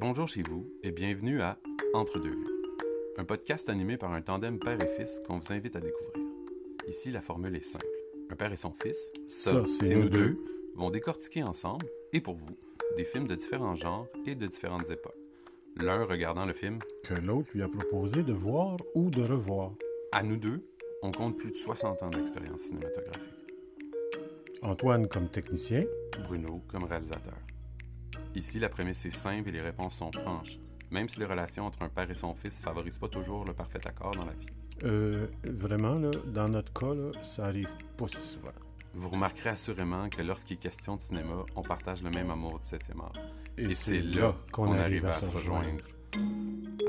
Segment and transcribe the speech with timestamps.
[0.00, 1.58] Bonjour chez vous et bienvenue à
[1.92, 2.46] Entre deux vues,
[3.18, 6.24] un podcast animé par un tandem père et fils qu'on vous invite à découvrir.
[6.88, 7.84] Ici, la formule est simple.
[8.30, 10.42] Un père et son fils, ça, c'est nous deux,
[10.74, 11.84] vont décortiquer ensemble,
[12.14, 12.56] et pour vous,
[12.96, 15.20] des films de différents genres et de différentes époques.
[15.76, 19.74] L'un regardant le film que l'autre lui a proposé de voir ou de revoir.
[20.12, 20.64] À nous deux,
[21.02, 23.34] on compte plus de 60 ans d'expérience cinématographique.
[24.62, 25.84] Antoine comme technicien,
[26.26, 27.36] Bruno comme réalisateur.
[28.34, 30.58] Ici, la prémisse est simple et les réponses sont franches,
[30.90, 33.80] même si les relations entre un père et son fils favorisent pas toujours le parfait
[33.86, 34.46] accord dans la vie.
[34.84, 38.52] Euh, vraiment, là, dans notre cas, là, ça arrive pas si souvent.
[38.94, 42.64] Vous remarquerez assurément que lorsqu'il est question de cinéma, on partage le même amour du
[42.64, 43.12] 7e art.
[43.58, 45.84] Et, c'est là qu'on arrive à, se rejoindre.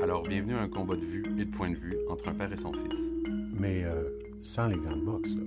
[0.00, 2.52] Alors, bienvenue à un combat de vue et de point de vue entre un père
[2.52, 3.10] et son fils.
[3.52, 4.10] Mais euh,
[4.42, 5.42] sans les gants de boxe, là.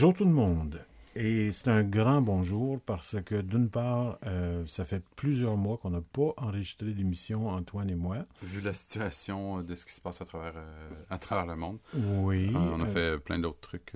[0.00, 0.80] Bonjour tout le monde.
[1.14, 5.90] Et c'est un grand bonjour parce que d'une part, euh, ça fait plusieurs mois qu'on
[5.90, 8.24] n'a pas enregistré d'émission, Antoine et moi.
[8.42, 11.80] Vu la situation de ce qui se passe à travers, euh, à travers le monde.
[11.92, 12.48] Oui.
[12.48, 13.92] Euh, on a fait plein d'autres trucs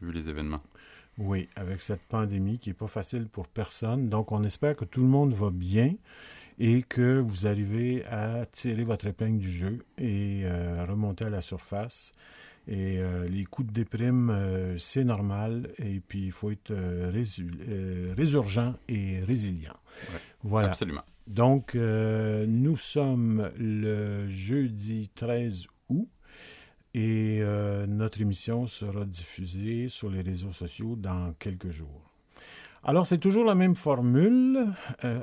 [0.00, 0.62] vu les événements.
[1.18, 4.08] Oui, avec cette pandémie qui n'est pas facile pour personne.
[4.08, 5.96] Donc, on espère que tout le monde va bien
[6.60, 11.42] et que vous arrivez à tirer votre épingle du jeu et à remonter à la
[11.42, 12.12] surface.
[12.70, 15.72] Et euh, les coups de déprime, euh, c'est normal.
[15.78, 17.10] Et puis, il faut être euh,
[18.16, 19.76] résurgent et résilient.
[20.44, 20.68] voilà.
[20.68, 21.02] Absolument.
[21.26, 26.08] Donc, nous sommes le jeudi 13 août.
[26.92, 27.40] Et
[27.86, 32.10] notre émission sera diffusée sur les réseaux sociaux dans quelques jours.
[32.82, 34.66] Alors, c'est toujours la même formule,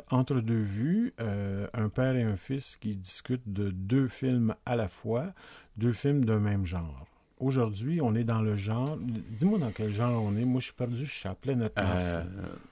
[0.10, 4.88] entre deux vues, un père et un fils qui discutent de deux films à la
[4.88, 5.34] fois,
[5.76, 7.06] deux films d'un même genre.
[7.40, 8.98] Aujourd'hui, on est dans le genre.
[8.98, 10.46] Dis-moi dans quel genre on est.
[10.46, 12.24] Moi, je suis perdu, je suis à pleine euh,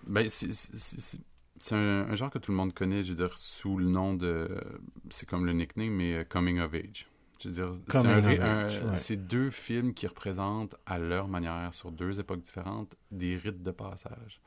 [0.07, 4.15] ben, C'est un, genre que tout le monde connaît, je veux dire, sous le nom
[4.15, 4.49] de.
[5.09, 7.07] C'est comme le nickname, mais euh, Coming of Age.
[7.43, 12.95] Je veux dire, c'est deux films qui représentent à leur manière, sur deux époques différentes,
[13.11, 14.41] des rites de passage.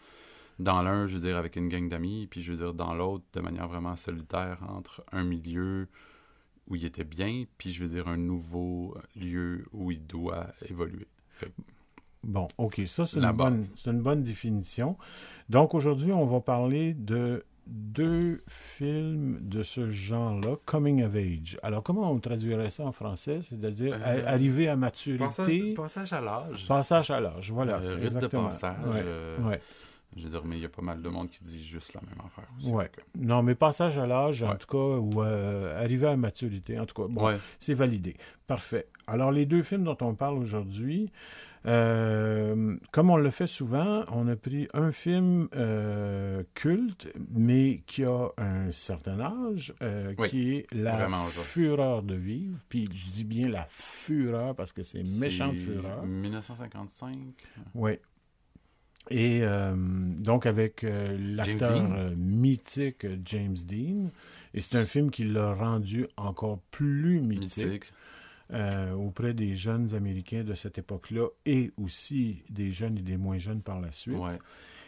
[0.58, 3.24] Dans l'un, je veux dire, avec une gang d'amis, puis je veux dire, dans l'autre,
[3.34, 5.86] de manière vraiment solitaire, entre un milieu
[6.68, 11.06] où il était bien, puis je veux dire un nouveau lieu où il doit évoluer.
[12.24, 14.96] Bon, OK, ça c'est une, bonne, une bonne définition.
[15.48, 21.58] Donc aujourd'hui, on va parler de deux films de ce genre-là, Coming of Age.
[21.62, 23.40] Alors, comment on traduirait ça en français?
[23.42, 25.74] C'est-à-dire euh, arriver à maturité.
[25.74, 26.66] Passage, à l'âge.
[26.66, 27.76] Passage à l'âge, voilà.
[27.76, 28.76] Euh, rythme de passage.
[28.86, 29.56] Euh,
[30.16, 32.00] je veux dire, mais il y a pas mal de monde qui dit juste la
[32.00, 32.48] même affaire.
[32.56, 32.90] Aussi, ouais.
[33.18, 37.02] Non, mais passage à l'âge, en tout cas, ou euh, arriver à maturité, en tout
[37.02, 38.16] cas, bon, c'est validé.
[38.46, 38.88] Parfait.
[39.06, 41.12] Alors, les deux films dont on parle aujourd'hui,
[41.66, 48.04] euh, comme on le fait souvent, on a pris un film euh, culte, mais qui
[48.04, 49.74] a un certain âge,
[50.30, 52.58] qui est La fureur de vivre.
[52.68, 56.04] Puis je dis bien la fureur parce que c'est méchante fureur.
[56.04, 57.16] 1955.
[57.74, 57.98] Oui,
[59.10, 64.10] et euh, donc avec euh, l'acteur euh, mythique James Dean.
[64.54, 67.84] Et c'est un film qui l'a rendu encore plus mythique,
[68.96, 73.60] auprès des jeunes Américains de cette époque-là et aussi des jeunes et des moins jeunes
[73.60, 74.16] par la suite.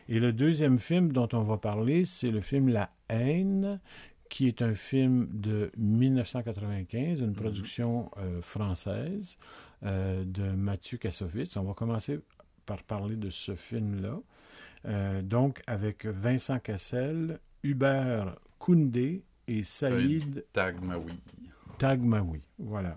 [0.09, 3.79] Et le deuxième film dont on va parler, c'est le film La haine,
[4.31, 7.33] qui est un film de 1995, une mm-hmm.
[7.35, 8.11] production
[8.41, 9.37] française
[9.83, 11.59] de Mathieu Kassovitz.
[11.59, 12.19] On va commencer
[12.71, 14.21] par parler de ce film-là.
[14.87, 21.19] Euh, donc, avec Vincent Cassel, Hubert Koundé et Saïd Tagmaoui.
[21.79, 22.97] Tagmaoui, voilà.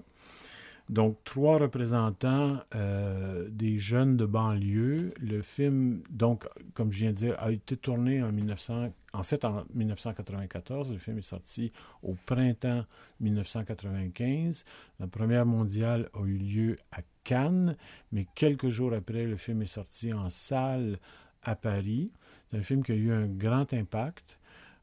[0.90, 5.12] Donc, trois représentants euh, des jeunes de banlieue.
[5.20, 6.46] Le film, donc,
[6.76, 10.92] comme je viens de dire, a été tourné en 1900, en fait en 1994.
[10.92, 11.72] Le film est sorti
[12.02, 12.84] au printemps
[13.20, 14.66] 1995.
[15.00, 17.78] La première mondiale a eu lieu à Cannes,
[18.12, 21.00] mais quelques jours après, le film est sorti en salle
[21.44, 22.12] à Paris.
[22.50, 24.40] C'est un film qui a eu un grand impact.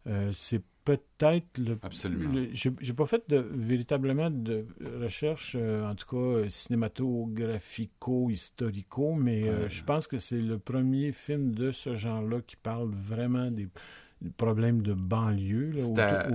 [0.06, 1.78] Euh, c'est peut-être le.
[1.82, 2.46] Absolument.
[2.52, 4.66] J'ai pas fait de, véritablement de
[5.00, 11.54] recherche, euh, en tout cas cinématographico-historico, mais euh, je pense que c'est le premier film
[11.54, 13.68] de ce genre-là qui parle vraiment des
[14.36, 15.74] problèmes de banlieue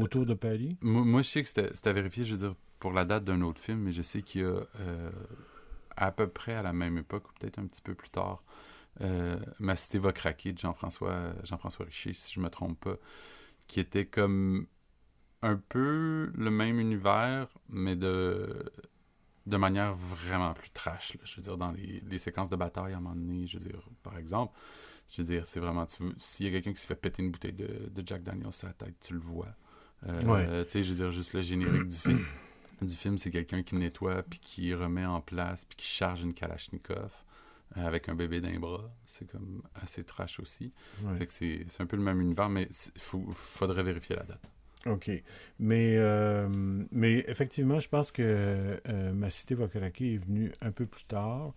[0.02, 0.78] autour, de Paris?
[0.82, 3.62] Moi, je sais que c'était à vérifier, je veux dire, pour la date d'un autre
[3.62, 4.62] film, mais je sais qu'il y a
[5.98, 8.44] à peu près à la même époque, ou peut-être un petit peu plus tard,
[9.02, 12.96] euh, Ma cité va craquer de Jean-François Jean-François Richer, si je me trompe pas,
[13.68, 14.68] qui était comme
[15.42, 18.72] un peu le même univers, mais de,
[19.46, 21.18] de manière vraiment plus trash.
[21.24, 23.70] Je veux dire, dans les, les, séquences de bataille à un moment donné, je veux
[23.70, 24.58] dire, par exemple,
[25.10, 25.86] je veux dire, c'est vraiment,
[26.18, 28.68] s'il y a quelqu'un qui se fait péter une bouteille de, de Jack Daniels sur
[28.68, 29.56] la tête, tu le vois.
[30.07, 32.25] Euh, tu sais, je veux dire, juste le générique du film.
[32.81, 36.34] Du film, c'est quelqu'un qui nettoie, puis qui remet en place, puis qui charge une
[36.34, 37.12] Kalachnikov
[37.78, 38.92] euh, avec un bébé d'un bras.
[39.06, 40.74] C'est comme assez trash aussi.
[41.18, 44.52] Fait que c'est un peu le même univers, mais il faudrait vérifier la date.
[44.88, 45.10] OK.
[45.57, 46.50] Mais, euh,
[46.92, 48.80] mais effectivement, je pense que
[49.13, 51.54] Ma cité craquer est venu un peu plus tard.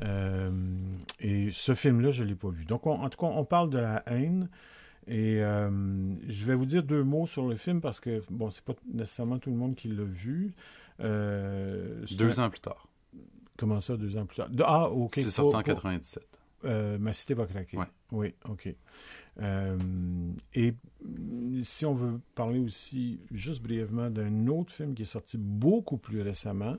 [0.00, 2.64] Et ce film-là, je ne l'ai pas vu.
[2.64, 4.48] Donc, en tout cas, on parle de la haine.
[5.08, 5.68] Et euh,
[6.28, 9.38] je vais vous dire deux mots sur le film parce que, bon, c'est pas nécessairement
[9.38, 10.54] tout le monde qui l'a vu.
[11.00, 12.88] Euh, deux ans plus tard.
[13.56, 14.48] Comment ça, deux ans plus tard?
[14.64, 15.12] Ah, OK.
[15.14, 16.24] C'est 1997.
[16.64, 17.76] Euh, Ma cité va craquer.
[18.12, 18.72] Oui, OK.
[19.40, 20.74] Et
[21.62, 26.22] si on veut parler aussi, juste brièvement, d'un autre film qui est sorti beaucoup plus
[26.22, 26.76] récemment,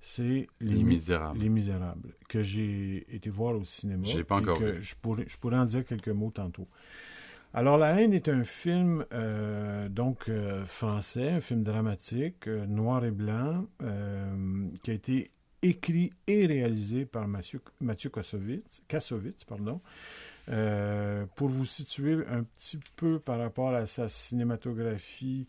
[0.00, 1.38] c'est Les, Misérables.
[1.40, 4.04] Les Misérables, que j'ai été voir au cinéma.
[4.04, 4.82] Je pas encore vu.
[4.82, 6.68] Je pourrais, je pourrais en dire quelques mots tantôt.
[7.56, 13.02] Alors, La haine est un film euh, donc euh, français, un film dramatique, euh, noir
[13.04, 13.66] et blanc,
[14.82, 15.30] qui a été
[15.62, 19.80] écrit et réalisé par Mathieu, Mathieu Kassovitz, Kassovitz pardon,
[20.46, 25.46] pour vous situer un petit peu par rapport à sa cinématographie,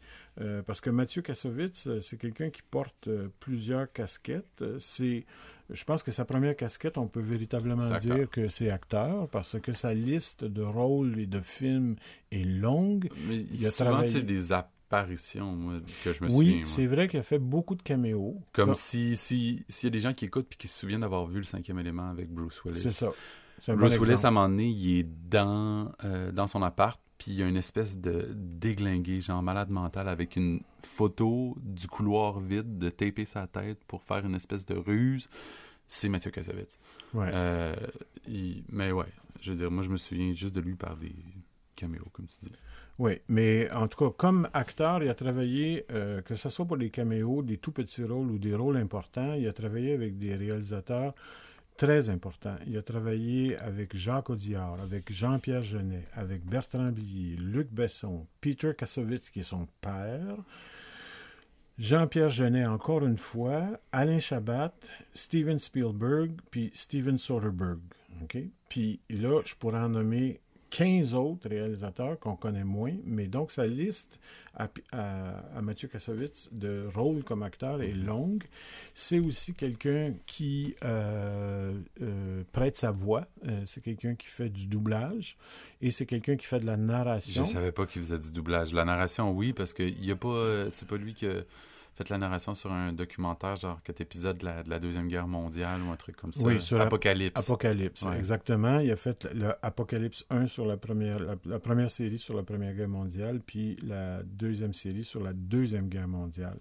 [0.65, 3.09] parce que Mathieu Kassovitz, c'est quelqu'un qui porte
[3.39, 4.63] plusieurs casquettes.
[4.79, 5.25] C'est
[5.69, 9.73] je pense que sa première casquette, on peut véritablement dire que c'est acteur parce que
[9.73, 11.97] sa liste de rôles et de films
[12.31, 13.09] est longue.
[13.27, 16.55] Mais il a souvent, c'est des apparitions moi, que je me souviens.
[16.55, 18.41] Oui, c'est vrai qu'il a fait beaucoup de caméos.
[18.53, 21.39] Comme, si s'il y a des gens qui écoutent et qui se souviennent d'avoir vu
[21.39, 22.79] le cinquième élément avec Bruce Willis.
[22.79, 23.11] C'est ça.
[23.67, 27.37] Bruce Willis, à un moment donné, il est dans, euh, dans son appart, puis il
[27.37, 32.77] y a une espèce de déglingué, genre malade mental, avec une photo du couloir vide,
[32.77, 35.29] de taper sa tête pour faire une espèce de ruse.
[35.87, 36.77] C'est Mathieu Kassovitz.
[37.13, 37.29] Ouais.
[37.33, 37.75] Euh,
[38.69, 39.05] mais ouais,
[39.41, 41.15] je veux dire, moi, je me souviens juste de lui par des
[41.75, 42.51] caméos, comme tu dis.
[42.99, 46.77] Oui, mais en tout cas, comme acteur, il a travaillé, euh, que ce soit pour
[46.77, 50.35] des caméos, des tout petits rôles ou des rôles importants, il a travaillé avec des
[50.35, 51.13] réalisateurs
[51.77, 52.55] très important.
[52.65, 58.71] Il a travaillé avec Jacques Audiard, avec Jean-Pierre Genet, avec Bertrand Blier, Luc Besson, Peter
[58.75, 60.37] Kassovitz, qui est son père,
[61.77, 64.73] Jean-Pierre Genet, encore une fois, Alain Chabat,
[65.13, 67.79] Steven Spielberg, puis Steven Soderbergh.
[68.67, 73.67] Puis là, je pourrais en nommer 15 autres réalisateurs qu'on connaît moins, mais donc sa
[73.67, 74.19] liste
[74.55, 78.43] à, Mathieu Kassovitz de rôle comme acteur est longue.
[78.93, 84.65] C'est aussi quelqu'un qui euh, euh, prête sa voix, euh, c'est quelqu'un qui fait du
[84.65, 85.37] doublage
[85.81, 87.45] et c'est quelqu'un qui fait de la narration.
[87.45, 88.73] Je savais pas qu'il faisait du doublage.
[88.73, 91.27] La narration, oui, parce que y a pas, c'est pas lui qui
[91.97, 95.91] fait la narration sur un documentaire, genre quatre épisodes de la, Deuxième Guerre mondiale ou
[95.91, 96.43] un truc comme ça.
[96.43, 97.39] Oui, sur Apocalypse.
[97.39, 98.79] Apocalypse, exactement.
[98.79, 102.75] Il a fait le Apocalypse 1 sur la première, la, première série sur la Première
[102.75, 106.59] Guerre mondiale, puis la deuxième série sur la Deuxième Guerre mondiale.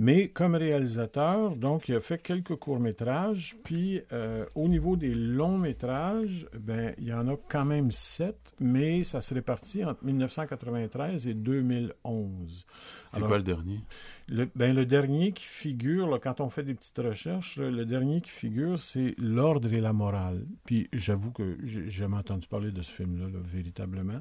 [0.00, 3.56] Mais comme réalisateur, donc, il a fait quelques courts-métrages.
[3.64, 9.02] Puis, euh, au niveau des longs-métrages, ben, il y en a quand même sept, mais
[9.02, 12.64] ça se répartit entre 1993 et 2011.
[13.06, 13.80] C'est quoi le dernier?
[14.30, 18.30] Le, ben, le dernier qui figure, quand on fait des petites recherches, le dernier qui
[18.30, 20.44] figure, c'est L'ordre et la morale.
[20.64, 24.20] Puis, j'avoue que j'ai jamais entendu parler de ce film-là, véritablement.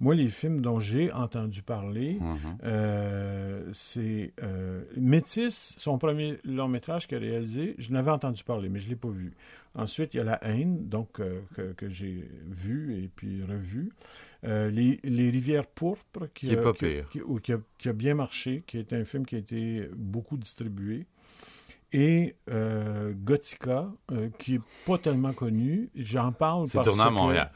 [0.00, 2.58] Moi, les films dont j'ai entendu parler, mm-hmm.
[2.64, 4.32] euh, c'est...
[4.42, 8.86] Euh, Métis, son premier long métrage qu'il a réalisé, je n'avais entendu parler, mais je
[8.86, 9.34] ne l'ai pas vu.
[9.76, 11.40] Ensuite, il y a La haine, donc, euh,
[11.76, 13.92] que, j'ai vu et puis revu.
[14.44, 17.20] Euh, les, Rivières pourpres, qui, qui,
[17.78, 21.06] qui, a, bien marché, qui est un film qui a été beaucoup distribué
[21.94, 25.90] et euh, Gothica, euh, qui est pas tellement connu.
[25.94, 26.90] J'en parle parce que...
[26.90, 27.52] C'est tourné à Montréal.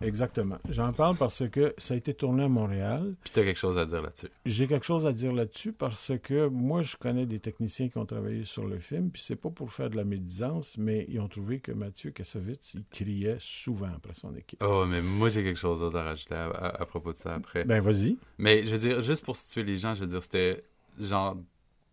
[0.00, 0.58] Exactement.
[0.68, 3.16] J'en parle parce que ça a été tourné à Montréal.
[3.24, 4.28] Puis tu as quelque chose à dire là-dessus.
[4.46, 8.06] J'ai quelque chose à dire là-dessus parce que moi, je connais des techniciens qui ont
[8.06, 11.28] travaillé sur le film, puis c'est pas pour faire de la médisance, mais ils ont
[11.28, 14.62] trouvé que Mathieu Kassovitz, il criait souvent après son équipe.
[14.64, 17.64] Oh, mais moi, j'ai quelque chose d'autre à rajouter à, à propos de ça après.
[17.64, 18.18] Ben, vas-y.
[18.38, 20.62] Mais je veux dire, juste pour situer les gens, je veux dire, c'était
[21.00, 21.36] genre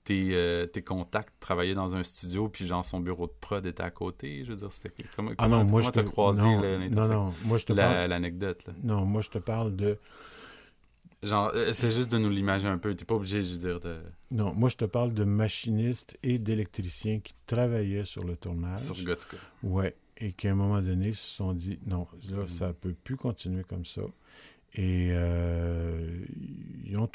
[0.03, 3.84] tes, euh, tes, contacts travaillaient dans un studio, puis genre son bureau de prod était
[3.84, 4.43] à côté.
[4.43, 6.00] Je veux dire, c'était comment, ah non, moi je te...
[6.00, 8.10] croisé non, non, non, moi je te parle...
[8.10, 8.65] l'anecdote.
[8.84, 9.98] Non, moi je te parle de.
[11.24, 12.96] Genre, euh, c'est juste de nous l'imaginer un peu.
[12.96, 14.00] T'es pas obligé, je veux dire, de.
[14.31, 18.79] Non, moi je te parle de machinistes et d'électriciens qui travaillaient sur le tournage.
[18.79, 19.38] Sur Gothica.
[19.62, 19.96] Ouais.
[20.17, 22.48] et qu'à un moment donné, ils se sont dit non, là, mm.
[22.48, 24.01] ça peut plus continuer comme ça.
[24.73, 26.23] Et euh,
[26.85, 27.09] ils ont,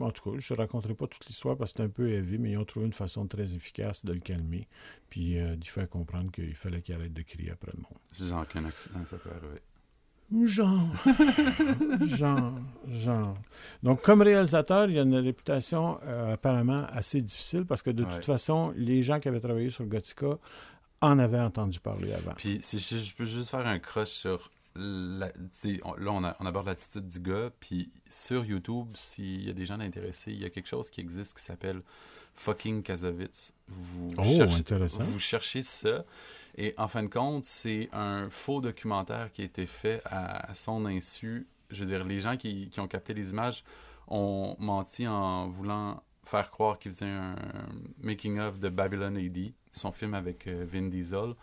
[0.00, 2.36] en tout cas, je ne raconterai pas toute l'histoire parce que c'est un peu élevé,
[2.38, 4.68] mais ils ont trouvé une façon très efficace de le calmer,
[5.08, 8.28] puis euh, d'y faire comprendre qu'il fallait qu'il arrête de crier après le monde.
[8.28, 9.60] Genre qu'un accident, ça peut arriver.
[10.44, 10.90] Genre.
[12.06, 12.52] genre.
[12.86, 13.34] Genre.
[13.82, 18.04] Donc, comme réalisateur, il y a une réputation euh, apparemment assez difficile parce que de
[18.04, 20.38] toute façon, les gens qui avaient travaillé sur Gothica
[21.00, 22.32] en avaient entendu parler avant.
[22.36, 24.50] Puis, si je, peux juste faire un crush sur.
[24.74, 25.30] Là,
[25.84, 30.32] on, on aborde l'attitude du gars, puis sur YouTube, s'il y a des gens intéressés,
[30.32, 31.82] il y a quelque chose qui existe qui s'appelle
[32.34, 33.52] Fucking Kazovitz.
[33.66, 35.02] Vous, oh, intéressant.
[35.02, 36.04] vous cherchez ça.
[36.56, 40.86] Et en fin de compte, c'est un faux documentaire qui a été fait à son
[40.86, 41.46] insu.
[41.70, 43.64] Je veux dire, les gens qui, qui ont capté les images
[44.06, 47.36] ont menti en voulant faire croire qu'ils faisaient un
[48.00, 51.34] making-of de Babylon AD, son film avec euh, Vin Diesel.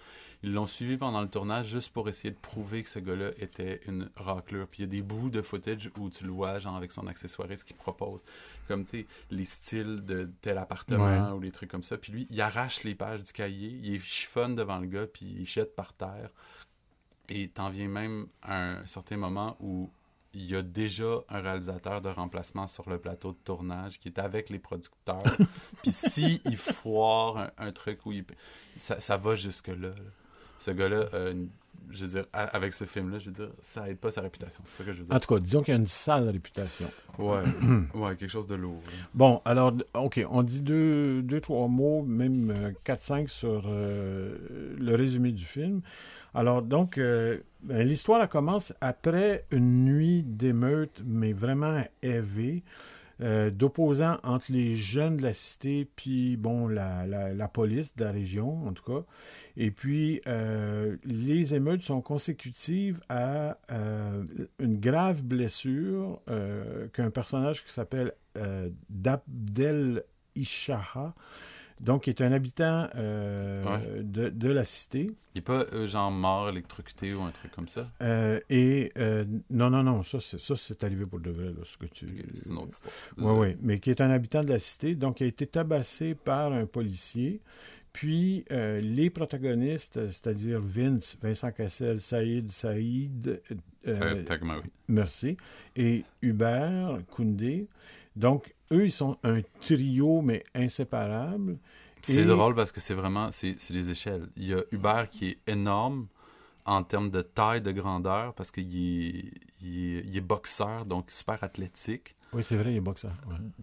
[0.44, 3.82] Ils l'ont suivi pendant le tournage juste pour essayer de prouver que ce gars-là était
[3.88, 4.68] une raclure.
[4.68, 7.08] Puis il y a des bouts de footage où tu le vois, genre avec son
[7.08, 8.24] accessoiriste qui propose,
[8.68, 11.98] comme tu sais, les styles de tel appartement ou les trucs comme ça.
[11.98, 15.46] Puis lui, il arrache les pages du cahier, il chiffonne devant le gars, puis il
[15.46, 16.30] jette par terre.
[17.30, 19.90] Et t'en viens même à un certain moment où
[20.36, 24.20] il y a déjà un réalisateur de remplacement sur le plateau de tournage qui est
[24.20, 25.24] avec les producteurs.
[25.82, 28.26] Puis si il foire un, truc où il...
[28.76, 29.90] Ça, ça va jusque-là.
[29.90, 29.96] là
[30.60, 31.34] ce gars-là, euh,
[31.90, 34.62] je veux dire, avec ce film-là, je veux dire, ça aide pas sa réputation.
[34.66, 35.16] C'est ça que je veux dire.
[35.16, 36.90] En tout cas, disons qu'il y a une sale réputation.
[37.18, 37.44] Ouais,
[37.94, 38.82] ouais quelque chose de lourd.
[39.14, 44.76] Bon, alors, OK, on dit deux, deux trois mots, même euh, quatre, cinq sur euh,
[44.78, 45.82] le résumé du film.
[46.34, 52.62] Alors, donc, ben, l'histoire commence après une nuit d'émeute, mais vraiment élevée.
[53.20, 56.38] D'opposants entre les jeunes de la cité puis
[56.70, 59.06] la, police de la région en tout cas.
[59.58, 64.24] Et puis, euh, les émeutes sont consécutives à euh,
[64.60, 68.14] une grave blessure euh, qu'un personnage qui s'appelle
[68.90, 70.04] Dabdel
[70.36, 71.16] Ishaha,
[71.82, 75.12] donc qui est un habitant de, de, la cité.
[75.34, 77.88] Il n'est pas genre mort électrocuté ou un truc comme ça?
[78.50, 78.92] et
[79.50, 82.08] non, non, non, ça c'est arrivé pour de vrai, là, ce que tu...
[82.34, 82.94] c'est une autre histoire.
[83.18, 86.16] Oui, oui, mais qui est un habitant de la cité, donc qui a été tabassé
[86.16, 87.42] par un policier.
[87.96, 93.42] Puis euh, les protagonistes, c'est-à-dire Vince, Vincent Cassel, Saïd, Saïd,
[93.88, 94.22] euh,
[94.90, 95.38] merci,
[95.78, 97.70] et Hubert Koundé.
[98.16, 101.58] Donc, eux, ils sont un trio, mais inséparable.
[102.02, 104.28] C'est drôle parce que c'est vraiment, c'est les échelles.
[104.36, 106.08] Il y a Hubert qui est énorme
[106.66, 109.32] en termes de taille, de grandeur, parce qu'il est,
[109.62, 112.16] il est, boxeur, donc super athlétique.
[112.34, 113.14] Oui, c'est vrai, il est boxeur.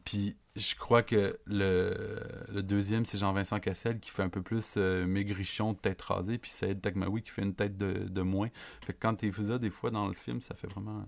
[0.04, 2.20] Puis je crois que le,
[2.52, 6.50] le deuxième, c'est Jean-Vincent Cassel qui fait un peu plus euh, maigrichon, tête rasée, puis
[6.50, 8.48] c'est Dagmaoui qui fait une tête de, de moins.
[8.86, 11.04] Fait que quand tu fais ça, des fois, dans le film, ça fait vraiment...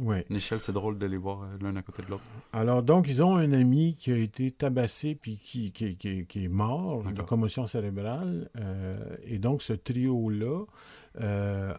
[0.00, 0.24] Ouais.
[0.30, 2.24] Échelle, c'est drôle de les voir euh, l'un à côté de l'autre.
[2.52, 6.44] Alors, donc, ils ont un ami qui a été tabassé puis qui, qui, qui, qui
[6.44, 8.50] est mort de commotion cérébrale.
[8.56, 10.64] Euh, et donc, ce trio-là,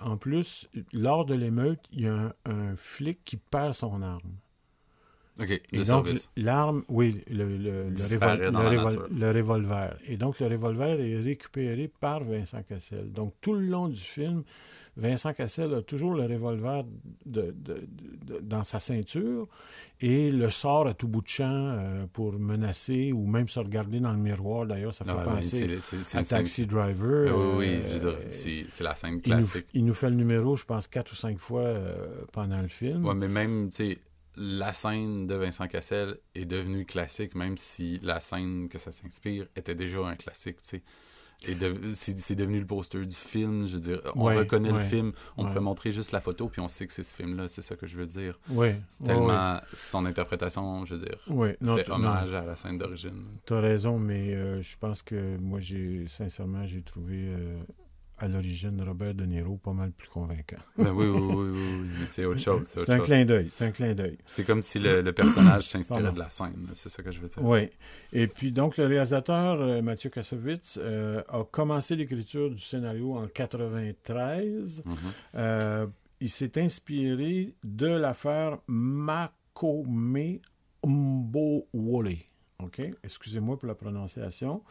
[0.01, 4.31] en plus, lors de l'émeute, il y a un, un flic qui perd son arme.
[5.37, 6.07] OK, et donc,
[6.37, 9.97] l'arme, oui, le, le, le, revolver.
[10.07, 13.11] Et donc, le revolver est récupéré par Vincent Cassel.
[13.11, 14.43] Donc, tout le long du film,
[14.97, 16.85] Vincent Cassel a toujours le revolver
[17.25, 17.87] de, de,
[18.41, 19.47] dans sa ceinture
[19.99, 23.99] et le sort à tout bout de champ euh, pour menacer ou même se regarder
[23.99, 24.65] dans le miroir.
[24.65, 25.79] D'ailleurs, ça fait ah penser
[26.13, 27.29] à Taxi Driver.
[27.29, 29.65] Ah oui, oui, euh, c'est la scène classique.
[29.73, 33.05] Il nous, fait le numéro, je pense, quatre ou cinq fois euh, pendant le film.
[33.05, 33.99] Oui, mais même, tu sais
[34.37, 39.47] la scène de Vincent Cassel est devenue classique, même si la scène que ça s'inspire
[39.55, 40.83] était déjà un classique, tu sais.
[41.93, 45.59] C'est devenu le poster du film, je veux dire, on reconnaît le film, on peut
[45.59, 47.97] montrer juste la photo, puis on sait que c'est ce film-là, c'est ça que je
[47.97, 48.39] veux dire.
[49.03, 51.19] tellement son interprétation, je veux dire,
[51.75, 53.23] fait hommage à la scène d'origine.
[53.45, 57.27] Tu as raison, mais euh, je pense que moi, j'ai sincèrement, j'ai trouvé...
[57.27, 57.57] Euh,
[58.17, 60.57] à l'origine Robert De Niro pas mal plus convaincant.
[60.77, 62.67] Ben oui, oui, oui, oui, mais c'est autre chose.
[62.67, 63.51] C'est un clin d'œil.
[63.57, 64.17] C'est un clin d'œil.
[64.25, 66.67] C'est comme si le, personnage s'inspirait de la scène.
[66.73, 67.43] C'est ça que je veux dire.
[67.43, 67.69] Oui.
[68.13, 73.27] Et puis donc le réalisateur euh, Mathieu Kassovitz euh, a commencé l'écriture du scénario en
[73.27, 74.83] 93.
[74.85, 74.95] Mm-hmm.
[75.35, 75.87] Euh,
[76.19, 80.39] il s'est inspiré de l'affaire Makome
[80.85, 82.17] Mbowole.
[82.63, 82.81] OK?
[83.03, 84.63] Excusez-moi pour la prononciation.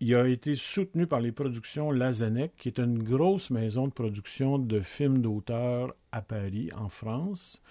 [0.00, 4.58] Il a été soutenu par les productions Lazanec, qui est une grosse maison de production
[4.58, 7.62] de films d'auteur à Paris, en France.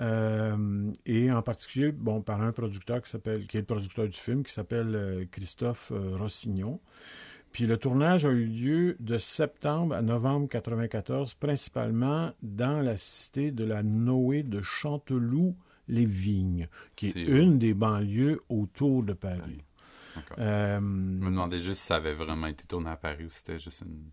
[0.00, 4.16] Euh, et en particulier, bon, par un producteur qui s'appelle, qui est le producteur du
[4.16, 6.80] film, qui s'appelle euh, Christophe euh, Rossignon.
[7.52, 13.52] Puis le tournage a eu lieu de septembre à novembre 94, principalement dans la cité
[13.52, 16.66] de la Noé de Chanteloup-les-Vignes,
[16.96, 19.62] qui est, une des banlieues autour de Paris.
[20.38, 23.38] Euh, je me demandais juste si ça avait vraiment été tourné à Paris ou si
[23.38, 24.10] c'était juste une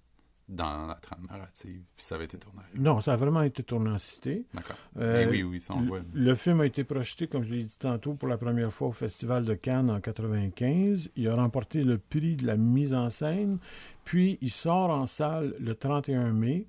[0.52, 2.62] dans la trame narrative, puis ça avait été tourné.
[2.76, 4.46] Non, ça a vraiment été tourné en cité.
[4.54, 4.76] D'accord.
[4.98, 8.16] Euh, oui, oui, ça le, le film a été projeté, comme je l'ai dit tantôt,
[8.16, 11.12] pour la première fois au Festival de Cannes en 95.
[11.16, 13.60] Il a remporté le prix de la mise en scène,
[14.04, 16.66] puis il sort en salle le 31 mai.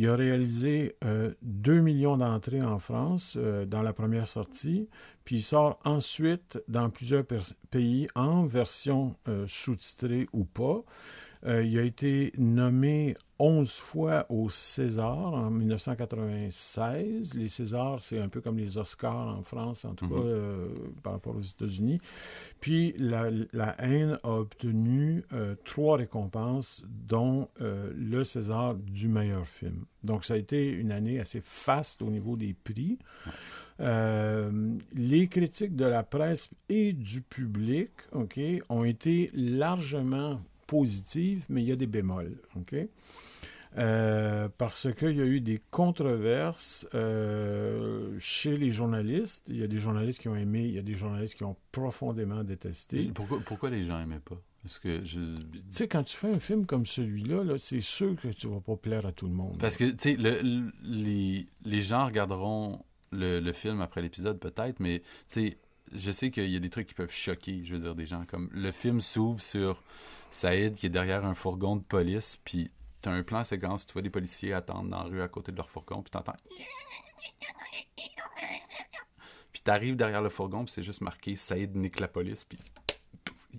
[0.00, 4.88] Il a réalisé 2 euh, millions d'entrées en France euh, dans la première sortie,
[5.24, 7.24] puis il sort ensuite dans plusieurs
[7.70, 9.16] pays en version
[9.48, 10.84] sous-titrée ou pas.
[11.46, 17.34] Euh, il a été nommé 11 fois au César en 1996.
[17.34, 20.10] Les Césars, c'est un peu comme les Oscars en France, en tout mhm.
[20.12, 20.68] cas euh,
[21.02, 22.00] par rapport aux États-Unis.
[22.60, 23.30] Puis la,
[23.78, 29.84] haine a obtenu euh, trois récompenses, dont le César du meilleur film.
[30.02, 32.98] Donc ça a été une année assez faste au niveau des prix.
[33.78, 37.90] les critiques de la presse et du public
[38.68, 42.40] ont été largement positive, mais il y a des bémols.
[42.54, 42.76] OK?
[43.76, 49.46] Euh, parce qu'il y a eu des controverses euh, chez les journalistes.
[49.48, 51.56] Il y a des journalistes qui ont aimé, il y a des journalistes qui ont
[51.72, 53.10] profondément détesté.
[53.14, 54.40] Pourquoi, pourquoi les gens n'aimaient pas?
[54.62, 55.20] Parce que je...
[55.20, 58.60] Tu sais, quand tu fais un film comme celui-là, -là, c'est sûr que tu vas
[58.60, 59.58] pas plaire à tout le monde.
[59.58, 64.80] Parce que, tu sais, le, les, les gens regarderont le, le film après l'épisode peut-être,
[64.80, 65.58] mais, tu sais,
[65.94, 68.24] je sais qu'il y a des trucs qui peuvent choquer, je veux dire, des gens.
[68.26, 69.82] Comme le film s'ouvre sur
[70.30, 72.70] Saïd qui est derrière un fourgon de police, puis
[73.00, 75.56] t'as un plan séquence, tu vois des policiers attendre dans la rue à côté de
[75.56, 76.36] leur fourgon, puis t'entends...
[79.50, 82.58] Puis t'arrives derrière le fourgon, puis c'est juste marqué Saïd nique la police, puis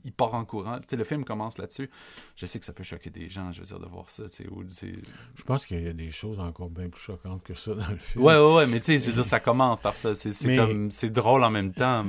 [0.04, 0.80] il part en courant.
[0.92, 1.90] le film commence là-dessus.
[2.36, 4.24] Je sais que ça peut choquer des gens, je veux dire, de voir ça.
[4.28, 7.98] Je pense qu'il y a des choses encore bien plus choquantes que ça dans le
[7.98, 8.24] film.
[8.24, 10.16] Ouais, ouais, ouais, mais tu sais, je veux dire, ça commence par ça.
[10.16, 12.06] C'est comme, c'est drôle en même temps.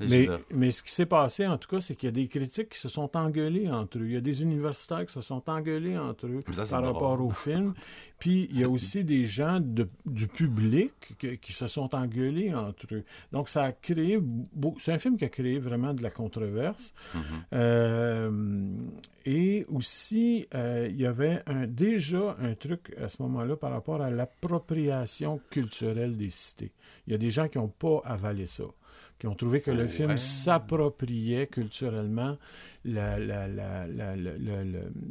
[0.00, 2.70] Mais, mais, ce qui s'est passé, en tout cas, c'est qu'il y a des critiques
[2.70, 4.06] qui se sont engueulés entre eux.
[4.06, 7.74] Il y a des universitaires qui se sont engueulés entre eux par rapport au film.
[8.18, 10.92] Puis il y a aussi des gens du public
[11.40, 13.04] qui, se sont engueulés entre eux.
[13.32, 14.18] Donc ça a créé,
[14.80, 16.94] c'est un film qui a créé vraiment de la controverse.
[17.14, 17.20] Mm-hmm.
[17.52, 18.70] Euh,
[19.24, 24.02] et aussi, euh, il y avait un, déjà un truc à ce moment-là par rapport
[24.02, 26.72] à l'appropriation culturelle des cités.
[27.06, 28.64] Il y a des gens qui n'ont pas avalé ça
[29.18, 32.38] qui ont trouvé que le film s'appropriait culturellement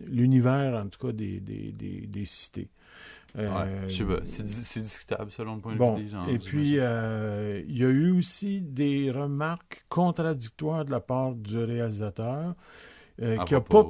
[0.08, 2.70] l'univers, en tout cas, des, des, des cités.
[3.38, 6.26] Euh, sais pas, c'est discutable selon le point de vue des gens.
[6.28, 11.58] Et puis, euh, il y a eu aussi des remarques contradictoires de la part du
[11.58, 12.56] réalisateur.
[13.20, 13.84] Euh, qui a pas.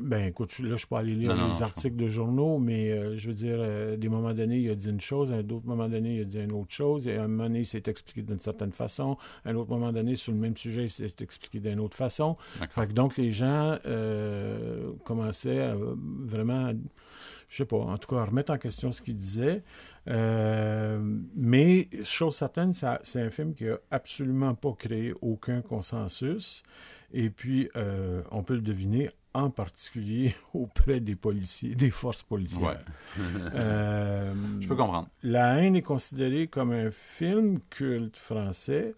[0.00, 3.60] Ben écoute, là, je peux aller lire les articles de journaux, mais je veux dire,
[3.60, 6.24] à des moments donnés, il a dit une chose, à d'autres moments donnés, il a
[6.24, 9.16] dit une autre chose, et à un moment donné, il s'est expliqué d'une certaine façon,
[9.44, 12.36] à un autre moment donné, sur le même sujet, il s'est expliqué d'une autre façon.
[12.70, 13.76] Fait que donc, les gens
[15.04, 16.72] commençaient à, vraiment
[17.48, 19.62] je sais pas, en tout cas, remettre en question ce qu'il disait.
[20.08, 21.00] Euh,
[21.34, 26.62] mais, chose certaine, c'est un film qui a absolument pas créé aucun consensus.
[27.12, 32.84] Et puis, euh, on peut le deviner en particulier auprès des policiers, des forces policières.
[33.18, 35.08] Euh, je peux comprendre.
[35.22, 38.94] La haine est considérée comme un film culte français.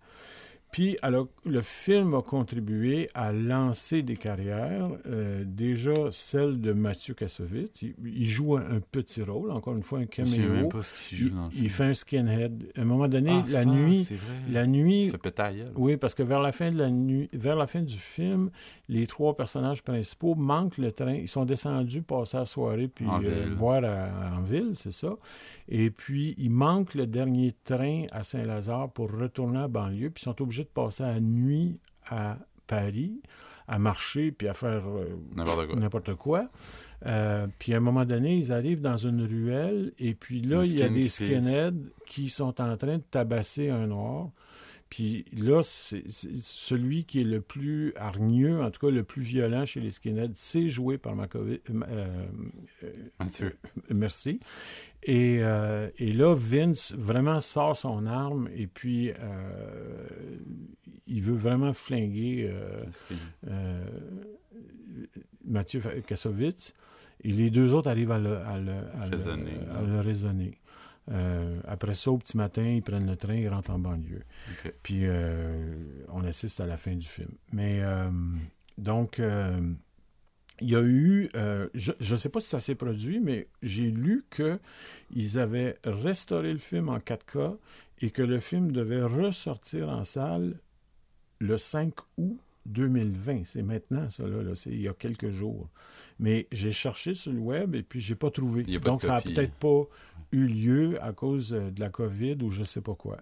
[0.70, 4.88] Puis, alors, le film a contribué à lancer des carrières.
[5.06, 7.82] Euh, déjà, celle de Mathieu Kassovitz.
[7.82, 10.52] Il, joue un, petit rôle, encore une fois, un caméo.
[10.52, 12.70] Même pas ce qu'il joue dans le il, fait un skinhead.
[12.76, 14.06] À un moment donné, ah, la nuit...
[14.48, 15.10] La nuit...
[15.10, 15.42] Ça fait
[15.74, 18.50] Oui, parce que vers la fin de la nuit, vers la fin du film,
[18.88, 21.14] les trois personnages principaux manquent le train.
[21.14, 23.82] Ils sont descendus passer la soirée puis euh, boire
[24.36, 25.16] en ville, c'est ça.
[25.68, 30.24] Et puis, ils manquent le dernier train à Saint-Lazare pour retourner à banlieue, puis ils
[30.24, 33.20] sont obligés de passer la nuit à Paris,
[33.66, 35.16] à marcher, puis à faire euh,
[35.76, 36.48] n'importe quoi.
[37.06, 40.78] Euh, puis à un moment donné, ils arrivent dans une ruelle, et puis là, il
[40.78, 44.30] y a des skinheads qui sont en train de tabasser un noir.
[44.90, 49.64] Puis là, c'est, celui qui est le plus hargneux, en tout cas le plus violent
[49.64, 51.62] chez les skinheads, c'est joué par Makovic.
[51.70, 52.26] Euh,
[52.82, 53.50] euh,
[53.94, 54.40] merci.
[55.02, 59.12] Et, euh, et, là, Vince vraiment sort son arme et puis
[61.06, 62.52] il veut vraiment flinguer
[65.44, 66.74] Mathieu Kassovitz.
[67.22, 69.06] Et les deux autres arrivent à le, à le, à
[69.82, 70.60] le raisonner.
[71.10, 74.22] Euh, après ça, au petit matin, ils prennent le train, ils rentrent en banlieue.
[74.82, 75.74] Puis euh,
[76.08, 77.30] on assiste à la fin du film.
[77.52, 78.10] Mais euh,
[78.78, 79.20] donc,
[80.60, 81.30] il y a eu,
[81.74, 86.58] je ne sais pas si ça s'est produit, mais j'ai lu qu'ils avaient restauré le
[86.58, 87.56] film en 4K
[88.02, 90.56] et que le film devait ressortir en salle
[91.38, 93.44] le 5 août 2020.
[93.44, 95.68] C'est maintenant, ça, là, c'est il y a quelques jours.
[96.18, 98.64] Mais j'ai cherché sur le web et puis j'ai pas trouvé.
[98.78, 99.84] Donc, ça n'a peut-être pas
[100.32, 103.18] eu lieu à cause euh, de la COVID ou je sais pas quoi.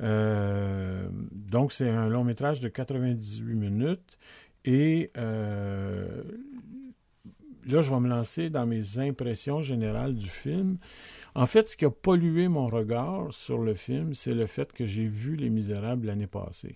[0.00, 4.18] Euh, donc, c'est un long métrage de 98 minutes.
[4.64, 6.01] Et euh,
[7.66, 10.78] là, je vais me lancer dans mes impressions générales du film.
[11.34, 14.86] En fait, ce qui a pollué mon regard sur le film, c'est le fait que
[14.86, 16.74] j'ai vu Les Misérables l'année passée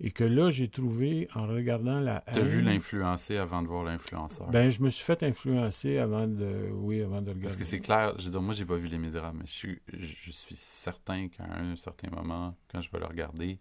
[0.00, 2.38] et que là, j'ai trouvé, en regardant la haine...
[2.38, 4.50] as vu l'influencer avant de voir l'influenceur?
[4.50, 6.68] Ben, je me suis fait influencer avant de...
[6.72, 7.42] Oui, avant de regarder.
[7.42, 9.52] Parce que c'est clair, je veux dire, moi, j'ai pas vu Les Misérables, mais je
[9.52, 13.58] suis, je suis certain qu'à un certain moment, quand je vais le regarder,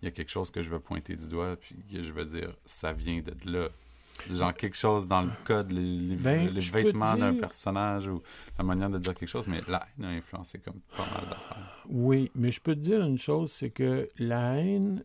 [0.00, 2.24] il y a quelque chose que je vais pointer du doigt, puis que je vais
[2.24, 3.68] dire, ça vient de là.
[4.30, 8.22] Genre quelque chose dans le code, les, ben, vêtements d'un personnage ou
[8.56, 11.84] la manière de dire quelque chose, mais la haine a influencé comme pas mal d'affaires.
[11.88, 15.04] Oui, mais je peux te dire une chose, c'est que la haine,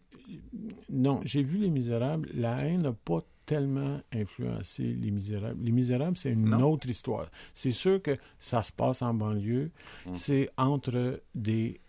[0.89, 5.63] non, j'ai vu Les Misérables, la haine n'a pas tellement influencé Les Misérables.
[5.63, 7.27] Les Misérables, c'est une autre histoire.
[7.53, 9.71] C'est sûr que ça se passe en banlieue.
[10.05, 10.13] Mm.
[10.13, 11.79] C'est entre des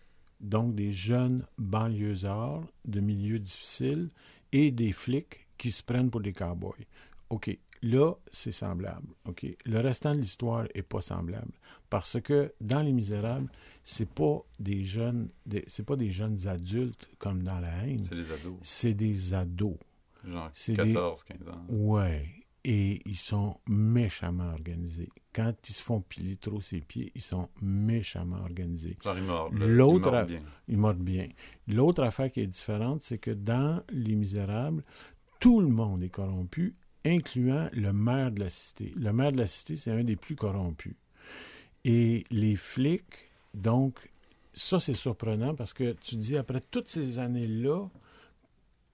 [0.41, 4.11] donc des jeunes banlieusards de milieux difficiles
[4.53, 6.85] et des flics qui se prennent pour des cowboys.
[7.35, 9.09] OK, là, c'est semblable.
[9.25, 11.51] OK, le restant de l'histoire est pas semblable
[11.91, 13.49] parce que dans Les Misérables,
[13.83, 15.31] c'est pas des jeunes,
[15.67, 18.05] c'est pas des jeunes adultes comme dans La haine.
[18.05, 18.59] C'est des ados.
[18.63, 19.79] C'est des ados.
[20.25, 21.67] Genre 14, 15 ans.
[21.71, 22.25] Ouais.
[22.67, 25.11] Et ils sont méchamment organisés.
[25.35, 28.97] Quand ils se font piler trop ses pieds, ils sont méchamment organisés.
[29.51, 30.27] L'autre,
[30.69, 31.29] ils mordent bien.
[31.67, 34.85] L'autre affaire qui est différente, c'est que dans Les Misérables,
[35.41, 38.93] tout le monde est corrompu incluant le maire de la cité.
[38.97, 40.97] Le maire de la cité, c'est un des plus corrompus.
[41.85, 44.11] Et les flics, donc,
[44.53, 47.89] ça c'est surprenant parce que tu dis, après toutes ces années-là,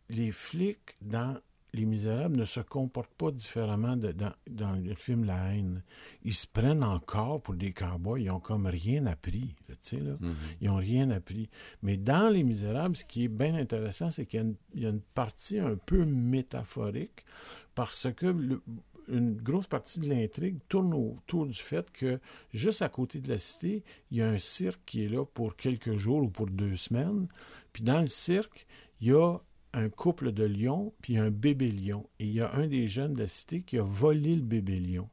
[0.09, 1.37] les flics dans
[1.73, 4.13] les Misérables ne se comportent pas différemment de,
[4.51, 5.83] dans, le film La haine.
[6.25, 8.23] Ils se prennent encore pour des cowboys.
[8.23, 9.55] Ils ont comme rien appris.
[9.81, 10.15] Sais, là.
[10.15, 10.35] Mm-hmm.
[10.63, 11.49] Ils ont rien appris.
[11.83, 15.01] Mais dans Les Misérables, ce qui est bien intéressant, c'est qu'il y, y, a une
[15.01, 17.25] partie un peu métaphorique
[17.75, 18.61] parce que
[19.09, 22.21] une grosse partie de l'intrigue tourne autour du fait que
[22.53, 25.57] juste à côté de la cité, il y a un cirque qui est là pour
[25.57, 27.27] quelques jours ou pour deux semaines.
[27.73, 28.67] Puis dans le cirque,
[29.01, 29.39] il y a
[29.73, 32.09] un couple de lions puis un bébé lion.
[32.19, 34.79] Et il y a un des jeunes de la cité qui a volé le bébé
[34.79, 35.09] lion.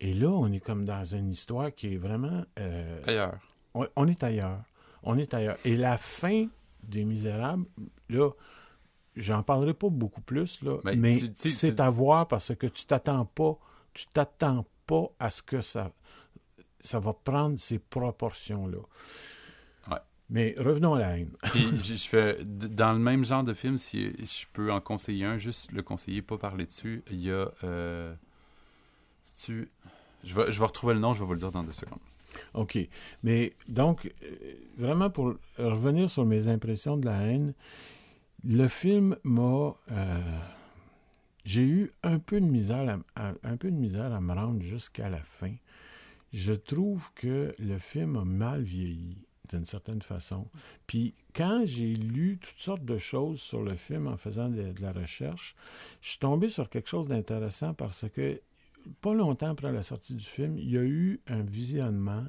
[0.00, 2.44] Et là, on est comme dans une histoire qui est vraiment...
[2.58, 3.38] Euh, ailleurs.
[3.74, 4.62] on, est ailleurs.
[5.02, 5.56] On est ailleurs.
[5.64, 6.48] Et la fin
[6.82, 7.64] des Misérables,
[8.10, 8.30] là,
[9.16, 13.24] J'en parlerai pas beaucoup plus, là, ben, mais, c'est à voir parce que tu t'attends
[13.24, 13.56] pas,
[13.92, 15.92] tu t'attends pas à ce que ça,
[16.80, 18.80] ça va prendre ces proportions-là.
[20.30, 21.30] Mais revenons à la haine.
[21.54, 25.70] je, fais, dans le même genre de film, si je peux en conseiller un, juste
[25.72, 27.50] le conseiller, pas parler dessus, il y a...
[27.62, 28.14] Euh,
[29.44, 29.70] tu,
[30.22, 32.00] je, vais, je vais retrouver le nom, je vais vous le dire dans deux secondes.
[32.54, 32.78] OK.
[33.22, 34.28] Mais donc, euh,
[34.78, 37.54] vraiment pour revenir sur mes impressions de la haine,
[38.44, 39.74] le film m'a.
[39.90, 40.38] Euh,
[41.44, 45.08] j'ai eu un peu de misère à, un peu de misère à me rendre jusqu'à
[45.08, 45.54] la fin.
[46.32, 49.18] Je trouve que le film a mal vieilli
[49.50, 50.48] d'une certaine façon.
[50.86, 54.92] Puis quand j'ai lu toutes sortes de choses sur le film en faisant de, la
[54.92, 55.54] recherche,
[56.00, 58.40] je suis tombé sur quelque chose d'intéressant parce que
[59.00, 62.24] pas longtemps après la sortie du film, il y a eu un visionnement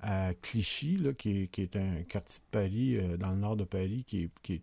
[0.00, 4.04] à Clichy, là, qui, est, un quartier de Paris, euh, dans le nord de Paris,
[4.06, 4.62] qui est, qui est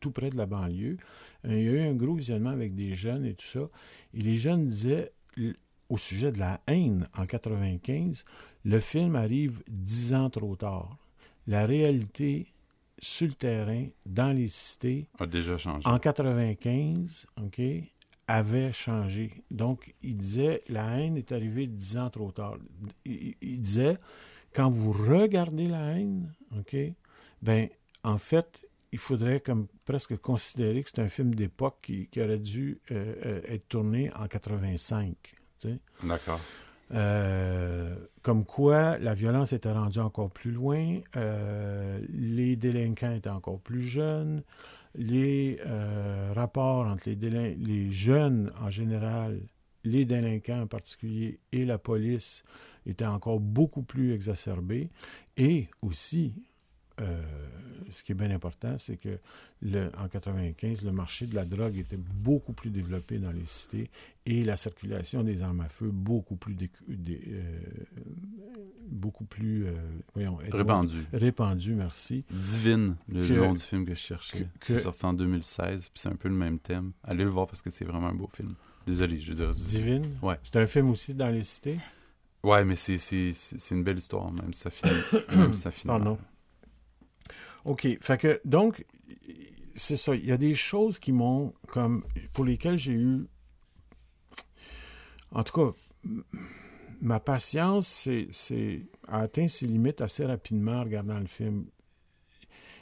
[0.00, 0.96] tout près de la banlieue.
[1.44, 3.68] Euh, il y a eu un gros visionnement avec des jeunes et tout ça.
[4.14, 5.12] Et les jeunes disaient,
[5.88, 8.24] au sujet de la haine en 95,
[8.64, 10.96] le film arrive dix ans trop tard.
[11.46, 12.52] La réalité
[13.00, 15.86] sur le terrain, dans les cités, a déjà changé.
[15.88, 17.60] En 95, OK,
[18.26, 19.44] avait changé.
[19.50, 22.56] Donc, il disait, la haine est arrivée dix ans trop tard.
[23.04, 23.96] Il, il disait,
[24.52, 26.76] quand vous regardez la haine, OK,
[27.40, 27.68] ben,
[28.02, 32.80] en fait, il faudrait comme presque considérer que c'est un film d'époque qui, aurait dû
[32.90, 35.14] euh, euh, être tourné en 85.
[36.02, 36.40] D'accord.
[36.92, 41.00] Euh, comme quoi, la violence était rendue encore plus loin,
[42.08, 44.42] les délinquants étaient encore plus jeunes,
[44.94, 45.58] les
[46.34, 49.40] rapports entre les, les jeunes en général,
[49.84, 52.42] les délinquants en particulier et la police
[52.86, 54.90] étaient encore beaucoup plus exacerbés.
[55.36, 56.34] Et aussi,
[57.90, 59.18] ce qui est bien important, c'est que
[59.62, 63.90] le, en 95, le marché de la drogue était beaucoup plus développé dans les cités
[64.26, 66.56] et la circulation des armes à feu beaucoup plus
[66.88, 67.42] euh,
[68.90, 71.06] beaucoup plus euh, répandu.
[71.12, 72.24] Répandu, merci.
[72.30, 74.48] Divine, le nom du film que je cherchais.
[74.62, 76.92] C'est sorti en 2016, puis c'est un peu le même thème.
[77.04, 78.54] Allez le voir parce que c'est vraiment un beau film.
[78.86, 79.50] Désolé, je veux dire.
[79.50, 80.16] Divine?
[80.22, 80.38] Ouais.
[80.42, 81.78] C'est un film aussi dans les cités?
[82.42, 83.00] Ouais, mais c'est
[83.70, 85.24] une belle histoire, même si ça finit.
[85.36, 85.98] même ça finit.
[85.98, 86.18] Non.
[87.68, 87.86] OK.
[88.00, 88.84] Fait que, donc,
[89.74, 90.14] c'est ça.
[90.14, 92.02] Il y a des choses qui m'ont, comme,
[92.32, 93.26] pour lesquelles j'ai eu.
[95.30, 96.12] En tout cas,
[97.02, 101.66] ma patience c'est a atteint ses limites assez rapidement en regardant le film.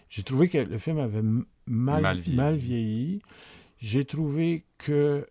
[0.09, 1.25] J'ai trouvé que le film avait
[1.67, 3.23] mal, mal vieilli.
[3.79, 5.27] J'ai trouvé que,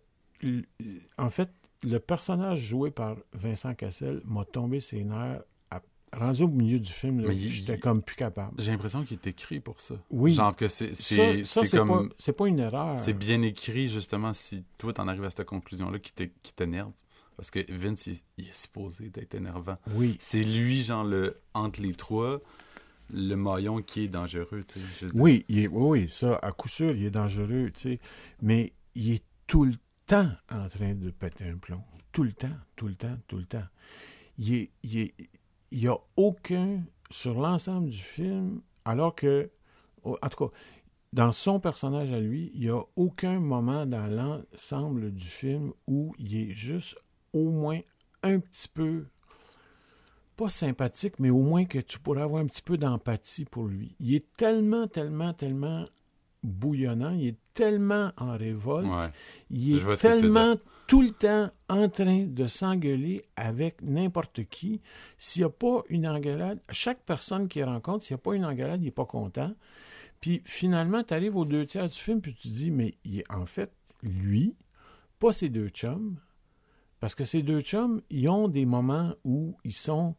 [1.16, 1.48] en fait,
[1.82, 5.42] le personnage joué par Vincent Cassel m'a tombé ses nerfs
[6.12, 8.54] rendu au milieu du film, j'étais comme plus capable.
[8.58, 9.94] J'ai l'impression qu'il est écrit pour ça.
[10.10, 10.34] Oui.
[10.34, 11.42] Genre que c'est c'est
[11.76, 12.12] comme...
[12.18, 12.96] C'est pas, une erreur.
[12.96, 16.92] C'est bien écrit, justement, si toi, t'en arrives à cette conclusion-là qui t'énerve.
[17.36, 19.76] Parce que Vince, il, est supposé d'être énervant.
[19.94, 20.16] Oui.
[20.20, 22.40] C'est lui, genre, le, entre les trois,
[23.12, 25.06] le maillon qui est dangereux, tu sais.
[25.14, 28.00] Oui, il oui, ça, à coup sûr, il est dangereux, tu sais.
[28.40, 29.74] Mais il est tout le
[30.06, 31.82] temps en train de péter un plomb.
[32.10, 33.66] Tout le temps, tout le temps, tout le temps.
[34.38, 35.14] Il est, il est,
[35.70, 39.50] il n'y a aucun, sur l'ensemble du film, alors que,
[40.04, 40.52] en tout cas,
[41.12, 46.14] dans son personnage à lui, il n'y a aucun moment dans l'ensemble du film où
[46.18, 46.96] il est juste
[47.32, 47.80] au moins
[48.22, 49.06] un petit peu,
[50.36, 53.96] pas sympathique, mais au moins que tu pourrais avoir un petit peu d'empathie pour lui.
[54.00, 55.86] Il est tellement, tellement, tellement
[56.42, 59.10] bouillonnant, il est tellement en révolte,
[59.50, 64.80] il est tellement tout le temps en train de s'engueuler avec n'importe qui.
[65.16, 68.44] S'il n'y a pas une engueulade, chaque personne qu'il rencontre, s'il n'y a pas une
[68.44, 69.52] engueulade, il n'est pas content.
[70.20, 73.22] Puis finalement, tu arrives aux deux tiers du film, puis tu te dis, mais il
[73.30, 73.72] en fait,
[74.02, 74.56] lui,
[75.18, 76.18] pas ses deux chums,
[77.00, 80.14] parce que ces deux chums, ils ont des moments où ils sont.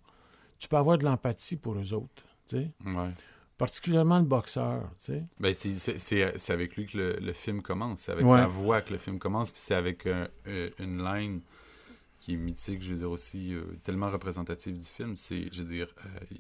[0.60, 2.26] Tu peux avoir de l'empathie pour eux autres.
[2.48, 2.72] Tu sais?
[3.58, 4.90] Particulièrement le boxeur.
[5.00, 5.24] Tu sais.
[5.40, 8.02] Ben, c'est avec lui que le, film commence.
[8.02, 9.52] C'est avec sa voix que le film commence.
[9.52, 10.28] Puis c'est avec euh,
[10.80, 11.42] une line
[12.20, 15.16] qui est mythique, je veux dire aussi, euh, tellement représentative du film.
[15.16, 16.36] C'est, je veux dire, euh,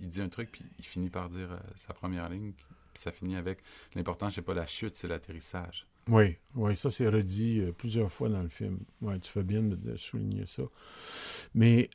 [0.00, 2.52] il, dit un truc, puis il finit par dire sa première ligne.
[2.52, 2.64] Puis
[2.94, 3.58] ça finit avec
[3.94, 5.86] l'important, c'est pas la chute, c'est l'atterrissage.
[6.08, 8.78] Oui, oui, ça c'est redit plusieurs fois dans le film.
[9.00, 10.62] Ouais, tu fais bien de, souligner ça.
[11.54, 11.90] Mais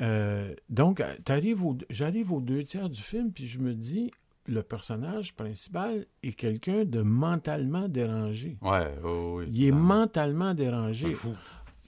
[0.70, 4.12] donc, j'arrive aux deux tiers du film, puis je me dis,
[4.48, 8.58] le personnage principal est quelqu'un de mentalement dérangé.
[8.62, 9.46] Ouais, oui.
[9.52, 11.16] Il est mentalement dérangé.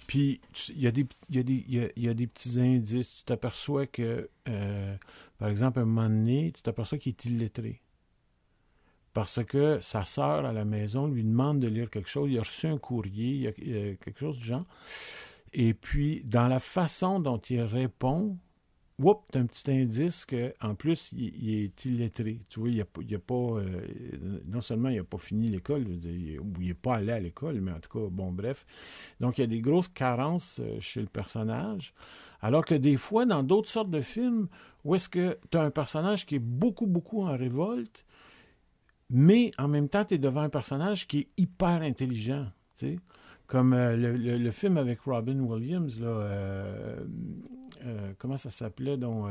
[0.07, 0.39] Puis
[0.69, 3.17] il y, a des, y, a des, il y, a, des petits indices.
[3.17, 4.95] Tu t'aperçois que, euh,
[5.37, 7.81] par exemple, un moment donné, tu t'aperçois qu'il est illettré.
[9.13, 12.29] Parce que sa sœur à la maison lui demande de lire quelque chose.
[12.31, 14.65] Il a reçu un courrier, il y a quelque chose du genre.
[15.53, 18.37] Et puis, dans la façon dont il répond,
[18.99, 22.41] Oups, t'as un petit indice qu'en plus, il, est illettré.
[22.49, 22.85] Tu vois, il a,
[23.19, 23.35] pas.
[23.35, 23.81] Euh,
[24.47, 27.79] non seulement il n'a pas fini l'école, il n'est pas allé à l'école, mais en
[27.79, 28.65] tout cas, bon, bref.
[29.19, 31.93] Donc, il y a des grosses carences euh, chez le personnage.
[32.41, 34.47] Alors que des fois, dans d'autres sortes de films,
[34.83, 38.03] où est-ce que tu as un personnage qui est beaucoup, beaucoup en révolte,
[39.11, 42.47] mais en même temps, tu es devant un personnage qui est hyper intelligent.
[42.75, 42.99] Tu sais?
[43.47, 46.99] Comme euh, le, film avec Robin Williams, là, euh,
[47.85, 49.27] euh, comment ça s'appelait donc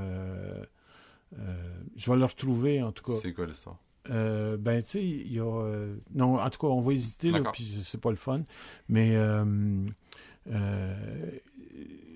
[1.94, 3.12] Je vais le retrouver en tout cas.
[3.12, 3.76] C'est quoi l'histoire?
[4.08, 5.86] Ben, tu sais, il y a.
[6.14, 8.42] non, en tout cas, on va hésiter, là, puis c'est pas le fun.
[8.88, 9.16] Mais.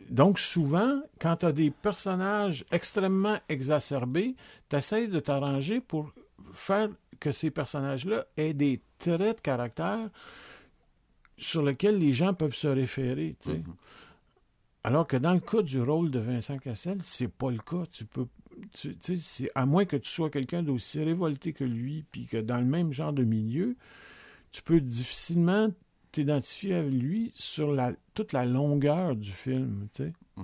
[0.08, 4.36] donc, souvent, quand tu as des personnages extrêmement exacerbés,
[4.70, 6.12] tu essaies de t'arranger pour
[6.54, 10.08] faire que ces personnages-là aient des traits de caractère
[11.40, 13.36] sur lequel les gens peuvent se référer.
[13.44, 13.62] Mm-hmm.
[14.84, 17.84] Alors que dans le cas du rôle de Vincent Cassel, c'est pas le cas.
[17.90, 18.26] Tu peux,
[19.54, 22.92] à moins que tu sois quelqu'un d'aussi révolté que lui, puis que dans le même
[22.92, 23.76] genre de milieu,
[24.52, 25.70] tu peux difficilement
[26.12, 29.88] t'identifier avec lui sur la, toute la longueur du film.
[29.98, 30.42] Mm-hmm.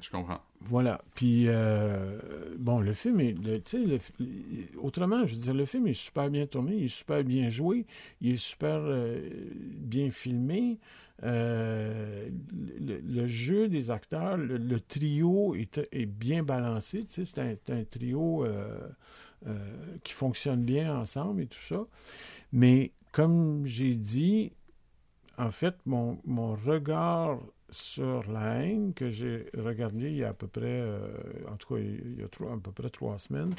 [0.00, 0.40] Je comprends.
[0.62, 1.02] Voilà.
[1.14, 2.18] Puis, euh,
[2.58, 3.32] bon, le film est.
[3.32, 3.98] Le,
[4.80, 7.86] autrement, je veux dire, le film est super bien tourné, il est super bien joué,
[8.20, 9.20] il est super euh,
[9.52, 10.78] bien filmé.
[11.22, 12.30] Euh,
[12.80, 17.04] le, jeu des acteurs, le, trio est, bien balancé.
[17.08, 18.46] C'est un, trio
[20.02, 21.84] qui fonctionne bien ensemble et tout ça.
[22.52, 24.52] Mais comme j'ai dit,
[25.36, 27.38] en fait, mon regard
[27.70, 30.98] sur la haine que j'ai regardé il y a à peu près, euh,
[31.48, 33.54] en tout cas il y a à peu près trois semaines,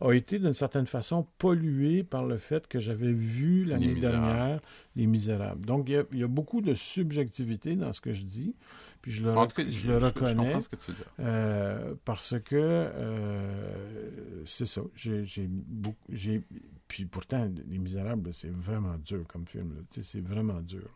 [0.00, 4.60] a été d'une certaine façon pollué par le fait que j'avais vu l'année dernière
[4.96, 5.64] Les Misérables.
[5.64, 8.54] Donc il y, a, beaucoup de subjectivité dans ce que je dis,
[9.02, 9.34] puis je le,
[9.68, 11.06] je, le reconnais ce que tu veux dire.
[11.20, 14.82] Euh, parce que euh, c'est ça.
[14.94, 16.42] J'ai j'ai
[16.86, 19.84] puis pourtant Les Misérables c'est vraiment dur comme film.
[19.88, 20.88] C'est vraiment dur.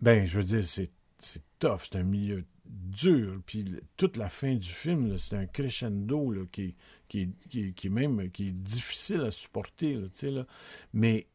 [0.00, 0.90] Ben je veux dire c'est
[1.20, 3.40] c'est tough, c'est un milieu dur.
[3.46, 3.64] Puis
[3.96, 6.74] toute la fin du film, c'est un crescendo là, qui,
[7.08, 9.94] qui, qui, qui, même qui est difficile à supporter.
[9.94, 10.46] Là, là.
[10.92, 11.26] Mais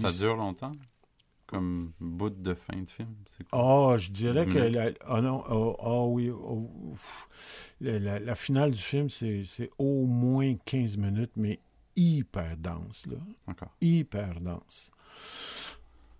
[0.00, 0.72] ça dure longtemps?
[1.46, 3.14] Comme bout de fin de film?
[3.52, 4.58] Ah, je dirais que...
[4.58, 6.32] La, ah non, ah, ah oui,
[7.80, 11.60] la, la, finale du film, c'est au moins 15 minutes, mais
[11.96, 13.18] hyper dense, là.
[13.80, 14.90] Hyper dense.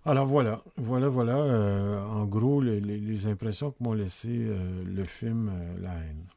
[0.07, 5.49] Alors voilà, voilà, voilà, euh, en gros, les, impressions que m'ont laissé euh, le film
[5.51, 6.27] euh, La haine.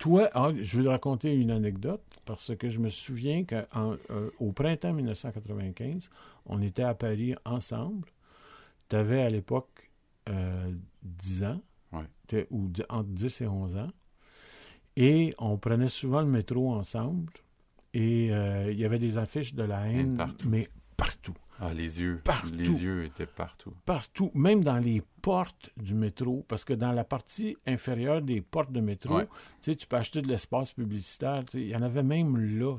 [0.00, 4.92] Toi, ah, je vais te raconter une anecdote parce que je me souviens qu'au printemps
[4.92, 6.10] 1995,
[6.46, 8.08] on était à Paris ensemble.
[8.88, 9.92] Tu avais à l'époque
[11.02, 11.60] 10 ans,
[12.50, 13.90] ou entre 10 et 11 ans,
[14.96, 17.32] et on prenait souvent le métro ensemble.
[17.94, 21.36] Et il y avait des affiches de la haine, mais partout.
[21.64, 22.20] Ah, les yeux.
[22.24, 22.48] Partout.
[22.52, 23.72] Les yeux étaient partout.
[23.86, 28.72] Partout, même dans les portes du métro, parce que dans la partie inférieure des portes
[28.72, 29.20] de métro,
[29.62, 31.44] tu peux acheter de l'espace publicitaire.
[31.54, 32.78] Il y en avait même là.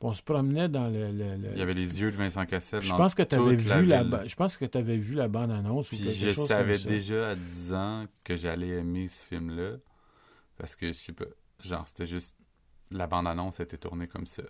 [0.00, 1.10] On se promenait dans le,
[1.52, 2.80] Il y avait les yeux de Vincent Cassel.
[2.80, 5.92] Je pense que tu avais vu la, je pense que avais vu la bande annonce
[5.92, 9.76] ou quelque je savais déjà à 10 ans que j'allais aimer ce film-là,
[10.56, 11.26] parce que je sais pas,
[11.62, 12.36] genre c'était juste
[12.90, 14.42] la bande annonce a été tournée comme ça,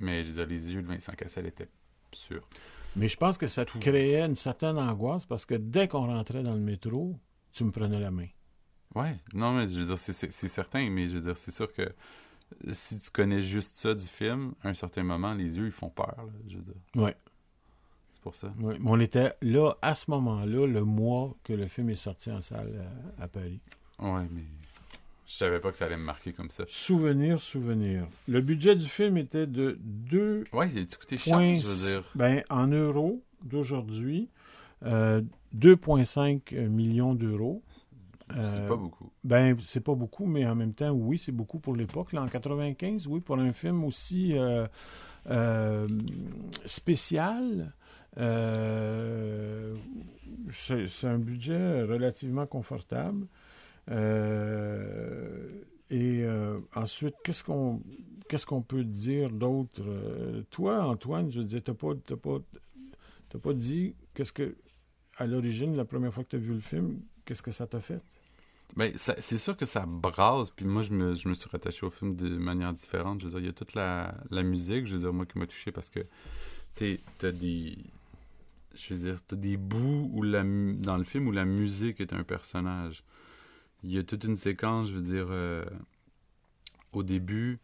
[0.00, 0.36] mais les
[0.74, 1.68] yeux de Vincent Cassel étaient
[2.12, 2.48] sûrs.
[2.96, 6.42] Mais je pense que ça te créait une certaine angoisse parce que dès qu'on rentrait
[6.42, 7.18] dans le métro,
[7.52, 8.28] tu me prenais la main.
[8.94, 10.12] Ouais, non, mais je veux dire, c'est
[10.48, 11.92] certain, mais je veux dire, c'est sûr que
[12.70, 15.90] si tu connais juste ça du film, à un certain moment, les yeux, ils font
[15.90, 16.14] peur,
[16.48, 16.74] je veux dire.
[16.94, 17.16] Ouais.
[18.12, 18.54] C'est pour ça.
[18.60, 22.30] Oui, mais on était là, à ce moment-là, le mois que le film est sorti
[22.30, 23.60] en salle à, euh, à Paris.
[23.98, 24.44] Ouais, mais
[25.26, 26.64] je savais pas que ça allait me marquer comme ça.
[26.68, 28.06] Souvenir, souvenir.
[28.28, 30.44] Le budget du film était de 2.
[30.52, 32.02] Ouais, il a coûté cher, je veux dire.
[32.14, 34.28] Ben, en euros d'aujourd'hui,
[34.84, 37.62] 2,5 euh, millions d'euros.
[38.30, 39.10] c'est euh, pas beaucoup.
[39.22, 42.12] Ben, c'est pas beaucoup, mais en même temps, oui, c'est beaucoup pour l'époque.
[42.14, 45.86] En 95, oui, pour un film aussi euh,
[46.66, 47.72] spécial.
[50.50, 53.26] c'est un budget relativement confortable.
[53.90, 57.82] Euh, et euh, ensuite, qu'est-ce qu'on
[58.28, 59.82] qu'est-ce qu'on peut dire d'autre?
[59.82, 64.56] Euh, toi, Antoine, je veux dire, t'as pas, pas, pas dit qu'est-ce que,
[65.16, 67.80] à l'origine, la première fois que tu as vu le film, qu'est-ce que ça t'a
[67.80, 68.00] fait?
[68.76, 71.90] Ben, c'est sûr que ça brasse, puis moi, je me, je me, suis rattaché au
[71.90, 73.20] film de manière différente.
[73.20, 75.38] Je veux dire, il y a toute la, la musique, je veux dire, moi, qui
[75.38, 76.00] m'a touché parce que,
[76.74, 77.78] tu t'as des...
[78.74, 82.12] Je veux dire, t'as des bouts où la, dans le film où la musique est
[82.12, 83.04] un personnage
[83.84, 85.64] il y a toute une séquence, je veux dire, euh,
[86.92, 87.60] au début,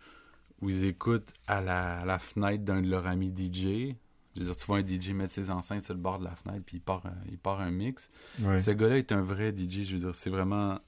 [0.60, 3.96] où ils écoutent à la, fenêtre d'un de leurs amis DJ.
[4.34, 6.36] Je veux dire, tu vois un DJ mettre ses enceintes sur le bord de la
[6.36, 8.08] fenêtre, puis il part, un, il part un mix.
[8.38, 10.78] Ce gars-là est un vrai DJ, je veux dire, c'est vraiment...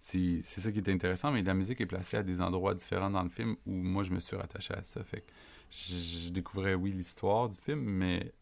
[0.00, 3.22] C'est ça qui est intéressant, mais la musique est placée à des endroits différents dans
[3.24, 5.02] le film où moi, je me suis rattaché à ça.
[5.02, 5.32] Fait que
[5.68, 8.32] je, découvrais, oui, l'histoire du film, mais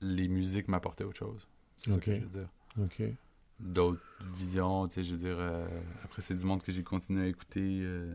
[0.00, 1.48] les musiques m'apportaient autre chose.
[1.76, 2.48] C'est ça que je veux dire.
[2.78, 3.02] OK
[3.60, 4.00] d'autres
[4.34, 5.66] visions, tu sais, je veux dire, euh,
[6.04, 7.80] après c'est du monde que j'ai continué à écouter.
[7.82, 8.14] Euh,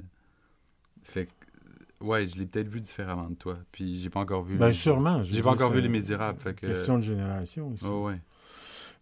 [1.03, 4.58] fait que, ouais, je l'ai peut-être vu différemment de toi, puis j'ai pas encore vu...
[4.58, 5.23] Ben sûrement.
[5.23, 6.67] J'ai pas encore vu Les Misérables, fait que...
[6.67, 7.86] Question de génération aussi.
[7.86, 8.19] Oh, ouais.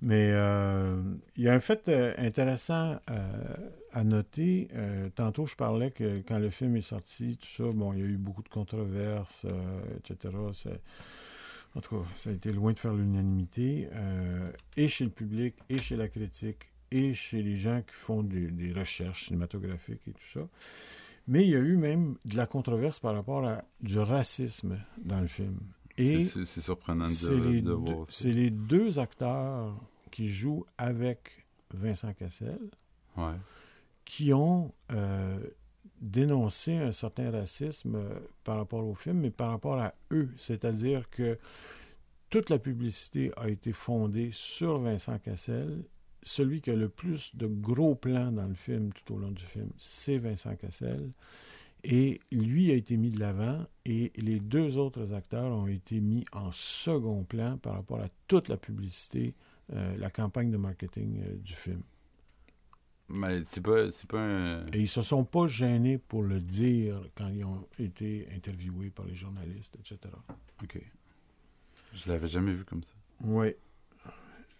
[0.04, 1.00] Mais euh,
[1.38, 3.00] il y a un fait intéressant
[3.92, 4.68] à noter.
[5.14, 8.06] tantôt, je parlais que quand le film est sorti, tout ça, bon, il y a
[8.06, 9.46] eu beaucoup de controverses,
[10.00, 10.34] etc.
[11.76, 15.56] En tout cas, ça a été loin de faire l'unanimité, euh, et chez le public,
[15.70, 20.28] et chez la critique, et chez les gens qui font des, recherches cinématographiques et tout
[20.34, 20.48] ça.
[21.28, 25.22] Mais il y a eu même de la controverse par rapport à du racisme dans
[25.22, 25.60] le film.
[25.98, 29.80] Et c'est surprenant de, de, voir C'est les deux acteurs
[30.10, 32.60] qui jouent avec Vincent Cassel
[34.06, 35.40] qui ont euh,
[36.02, 40.30] dénoncer un certain racisme euh, par rapport au film, mais par rapport à eux.
[40.36, 41.38] C'est-à-dire que
[42.30, 45.84] toute la publicité a été fondée sur Vincent Cassel.
[46.24, 49.44] Celui qui a le plus de gros plans dans le film, tout au long du
[49.44, 51.12] film, c'est Vincent Cassel.
[51.84, 56.26] Et lui a été mis de l'avant et les deux autres acteurs ont été mis
[56.32, 59.34] en second plan par rapport à toute la publicité
[59.98, 61.82] la campagne de marketing du film.
[63.14, 64.66] Mais c'est pas, c'est pas un...
[64.68, 69.06] Et ils se sont pas gênés pour le dire quand ils ont été interviewés par
[69.06, 70.14] les journalistes, etc.
[70.64, 70.82] OK.
[71.94, 72.94] Je l'avais jamais vu comme ça.
[73.24, 73.54] Oui.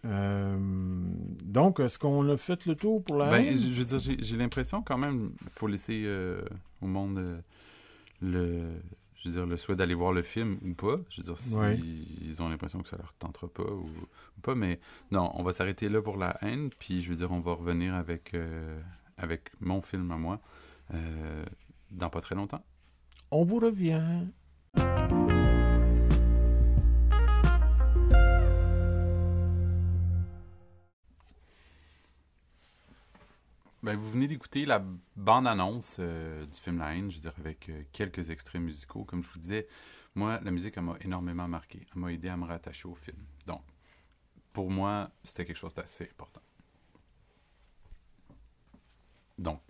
[0.04, 0.56] Euh,
[1.44, 4.82] donc, est-ce qu'on a fait le tour pour la ben, Je veux dire, j'ai l'impression
[4.82, 6.42] quand même il faut laisser euh,
[6.80, 7.40] au monde euh,
[8.20, 8.68] le,
[9.22, 10.98] je veux dire, le souhait d'aller voir le film ou pas.
[11.08, 11.54] Je veux dire, si
[12.22, 13.88] ils ont l'impression que ça leur tentera pas ou,
[14.42, 14.54] pas.
[14.54, 14.80] Mais
[15.12, 16.70] non, on va s'arrêter là pour la haine.
[16.78, 18.34] Puis, je veux dire, on va revenir avec,
[19.16, 20.40] avec mon film à moi
[21.92, 22.64] dans pas très longtemps.
[23.30, 24.26] On vous revient.
[33.82, 34.80] Ben, vous venez d'écouter la
[35.16, 39.04] bande-annonce euh, du film La haine, je veux dire, avec euh, quelques extraits musicaux.
[39.04, 39.66] Comme je vous disais,
[40.14, 41.84] moi, la musique, elle m'a énormément marqué.
[41.92, 43.18] Elle m'a aidé à me rattacher au film.
[43.48, 43.62] Donc,
[44.52, 46.42] pour moi, c'était quelque chose d'assez important.
[49.36, 49.60] Donc,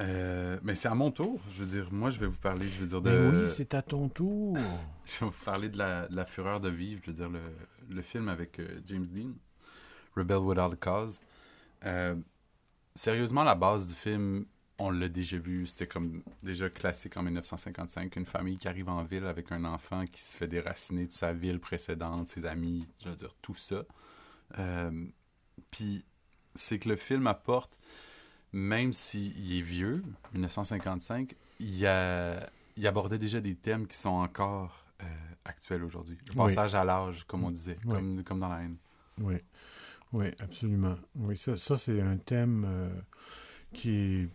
[0.00, 1.40] euh, mais c'est à mon tour.
[1.52, 3.10] Je veux dire, moi, je vais vous parler, je veux dire, de...
[3.10, 4.56] Mais oui, c'est à ton tour.
[5.04, 7.42] je vais vous parler de la, fureur de vivre, je veux dire, le,
[7.88, 9.34] le film avec James Dean,
[10.16, 11.20] Rebel Without a Cause
[12.94, 14.46] sérieusement, la base du film,
[14.78, 15.66] on l'a déjà vu.
[15.66, 18.16] C'était comme déjà classique en 1955.
[18.16, 21.32] Une famille qui arrive en ville avec un enfant qui se fait déraciner de sa
[21.32, 23.82] ville précédente, ses amis, je veux dire, tout ça.
[24.58, 25.06] Euh,
[25.70, 26.04] puis,
[26.54, 27.78] c'est que le film apporte,
[28.52, 32.40] même s'il est vieux, 1955, il, a,
[32.76, 35.06] il abordait déjà des thèmes qui sont encore euh,
[35.44, 36.18] actuels aujourd'hui.
[36.28, 38.76] Le passage à l'âge, comme on disait, comme, comme dans la haine.
[39.20, 39.36] Oui.
[40.12, 40.96] Oui, absolument.
[41.14, 42.90] Oui, ça, ça c'est un thème euh,
[43.72, 44.28] qui est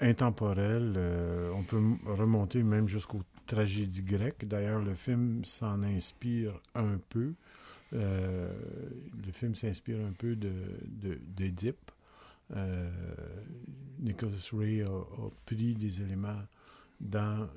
[0.00, 0.94] intemporel.
[0.96, 4.46] Euh, on peut remonter même jusqu'aux tragédies grecques.
[4.46, 7.34] D'ailleurs, le film s'en inspire un peu.
[7.94, 8.52] Euh,
[9.26, 11.90] le film s'inspire un peu d'Édipe.
[12.50, 12.56] De,
[13.98, 16.42] Nicholas Ray a, a, pris des éléments
[17.00, 17.48] dans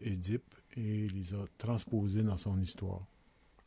[0.00, 3.06] Édipe et les a transposés dans son histoire.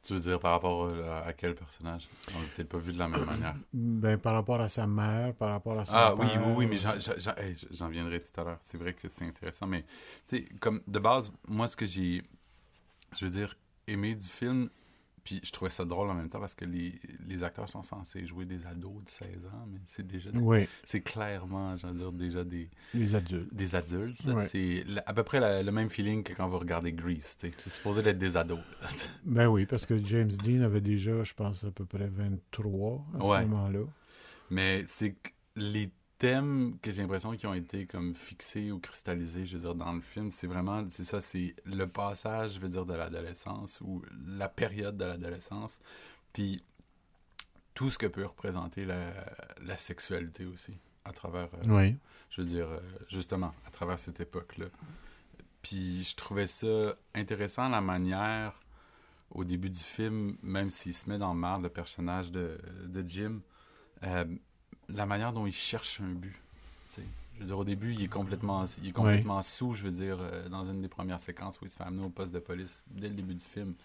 [0.03, 0.89] Tu veux dire par rapport
[1.25, 2.07] à, quel personnage?
[2.35, 3.55] On l'a peut-être pas vu de la même manière.
[3.73, 6.77] Ben, par rapport à sa mère, par rapport à son Ah oui, oui, oui, mais
[7.71, 8.59] j'en viendrai tout à l'heure.
[8.61, 9.83] C'est vrai que c'est intéressant, mais
[10.27, 12.23] tu sais, comme de base, moi, ce que j'ai,
[13.17, 14.69] je veux dire, aimé du film,
[15.27, 16.97] puis je trouvais ça drôle en même temps parce que les,
[17.27, 20.29] les acteurs sont censés jouer des ados de 16 ans, mais c'est déjà.
[20.35, 20.69] oui.
[20.85, 22.69] C'est clairement, dire, déjà des.
[22.93, 23.53] Des adultes.
[23.53, 24.21] Des adultes.
[24.47, 27.35] C'est à peu près le même feeling que quand vous regardez Grease.
[27.39, 28.61] C'est supposé être des ados.
[29.25, 33.19] ben oui, parce que James Dean avait déjà, je pense, à peu près 23 à
[33.19, 33.81] ce moment-là.
[34.49, 39.45] Mais c'est que les thèmes que j'ai l'impression qui ont été comme fixés ou cristallisés,
[39.45, 42.69] je veux dire, dans le film, c'est vraiment, c'est ça, c'est le passage, je veux
[42.69, 45.79] dire, de l'adolescence ou la période de l'adolescence,
[46.33, 46.63] puis
[47.73, 49.11] tout ce que peut représenter la,
[49.61, 50.73] la sexualité aussi,
[51.05, 51.95] à travers, euh, oui.
[52.31, 54.65] je veux dire, euh, justement, à travers cette époque-là.
[55.61, 58.59] Puis je trouvais ça intéressant la manière,
[59.29, 63.07] au début du film, même s'il se met dans le mar, le personnage de, de
[63.07, 63.41] Jim,
[64.03, 64.25] euh,
[64.89, 66.35] la manière dont il cherche un but.
[67.37, 70.17] Je veux dire, au début, il est complètement, il est complètement sous, je veux dire,
[70.19, 72.83] euh, dans une des premières séquences où il se fait amener au poste de police
[72.89, 73.75] dès le début du film.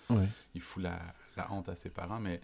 [0.55, 0.99] Il fout la,
[1.37, 2.41] la, honte à ses parents, mais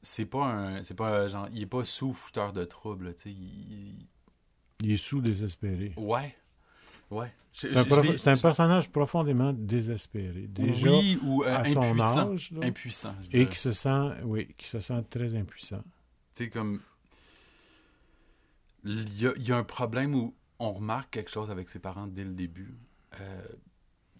[0.00, 0.82] c'est pas un.
[0.84, 1.48] C'est pas genre.
[1.52, 3.30] Il est pas sous fouteur de trouble, tu sais.
[3.30, 4.06] Il,
[4.80, 5.92] il, est sous désespéré.
[5.96, 6.36] Ouais.
[7.10, 7.32] Ouais.
[7.50, 10.46] C'est un, personnage profondément désespéré.
[10.46, 12.52] Déjà, oui, ou euh, à son âge.
[12.62, 13.14] impuissant.
[13.32, 15.82] et qui se sent, oui, qui se sent très impuissant.
[16.34, 16.80] Tu sais, comme
[18.84, 22.32] il y, a, un problème où on remarque quelque chose avec ses parents dès le
[22.32, 22.74] début.
[23.20, 23.42] Euh,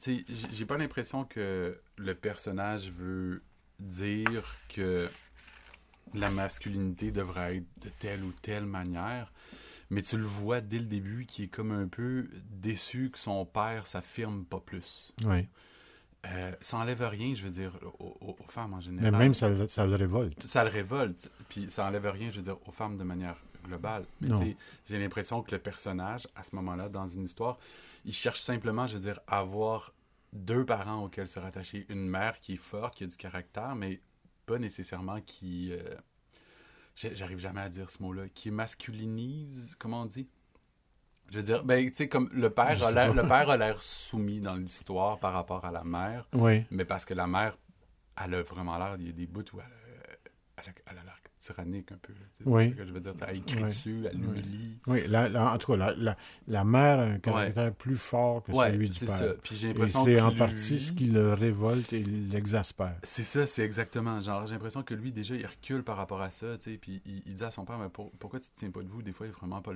[0.01, 3.43] j'ai pas l'impression que le personnage veut
[3.81, 5.09] dire que
[6.15, 9.33] la masculinité devrait être de telle ou telle manière,
[9.91, 13.45] mais tu le vois dès le début qui est comme un peu déçu que son
[13.45, 15.13] père s'affirme pas plus.
[15.25, 15.47] Oui.
[16.27, 19.13] Euh, ça enlève rien, je veux dire, aux, femmes en général.
[19.13, 20.47] Mais même ça, ça, le révolte.
[20.47, 24.05] Ça le révolte, puis ça enlève rien, je veux dire, aux femmes de manière globale.
[24.21, 27.59] Mais j'ai l'impression que le personnage, à ce moment-là, dans une histoire,
[28.05, 29.93] il cherche simplement, je veux dire, à avoir
[30.33, 31.87] deux parents auxquels se rattacher.
[31.89, 34.01] Une mère qui est forte, qui a du caractère, mais
[34.47, 35.73] pas nécessairement qui...
[35.73, 35.95] Euh,
[36.95, 38.29] j'arrive jamais à dire ce mot-là.
[38.29, 40.29] Qui masculinise, comment on dit?
[41.31, 43.83] Je veux dire, ben, tu sais, comme le père, a l'air, le père a l'air
[43.83, 46.27] soumis dans l'histoire par rapport à la mère.
[46.33, 46.65] Oui.
[46.71, 47.57] Mais parce que la mère,
[48.25, 51.99] elle a vraiment l'air, il y a des bouts où elle, a l'air tyrannique un
[51.99, 52.13] peu.
[52.47, 52.71] oui.
[52.71, 53.13] ce que je veux dire.
[53.27, 54.79] Elle écrit dessus, elle l'humilie.
[54.87, 56.17] Oui, la, en tout cas, la,
[56.47, 59.11] la, mère a un caractère plus fort que celui du père.
[59.11, 59.27] Ça.
[59.43, 62.97] Puis j'ai l'impression c'est en partie ce qui le révolte et l'exaspère.
[63.03, 64.21] C'est ça, c'est exactement.
[64.21, 67.03] Genre, j'ai l'impression que lui, déjà, il recule par rapport à ça, tu sais, puis
[67.05, 69.03] il, dit à son père, mais pourquoi tu te tiens pas de vous?
[69.03, 69.73] Des fois, il est vraiment pas,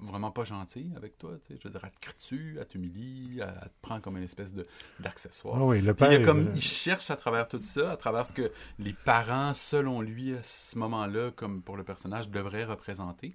[0.00, 1.58] vraiment pas gentil avec toi, tu sais.
[1.60, 4.54] Je veux dire, elle te crie dessus, elle t'humilie, elle te prend comme une espèce
[5.00, 5.56] d'accessoire.
[5.58, 6.12] Ah oui, le père...
[6.12, 10.00] Il, comme, il cherche à travers tout ça, à travers ce que les parents, selon
[10.00, 13.34] lui, à ce moment-là, comme pour le personnage, devraient représenter.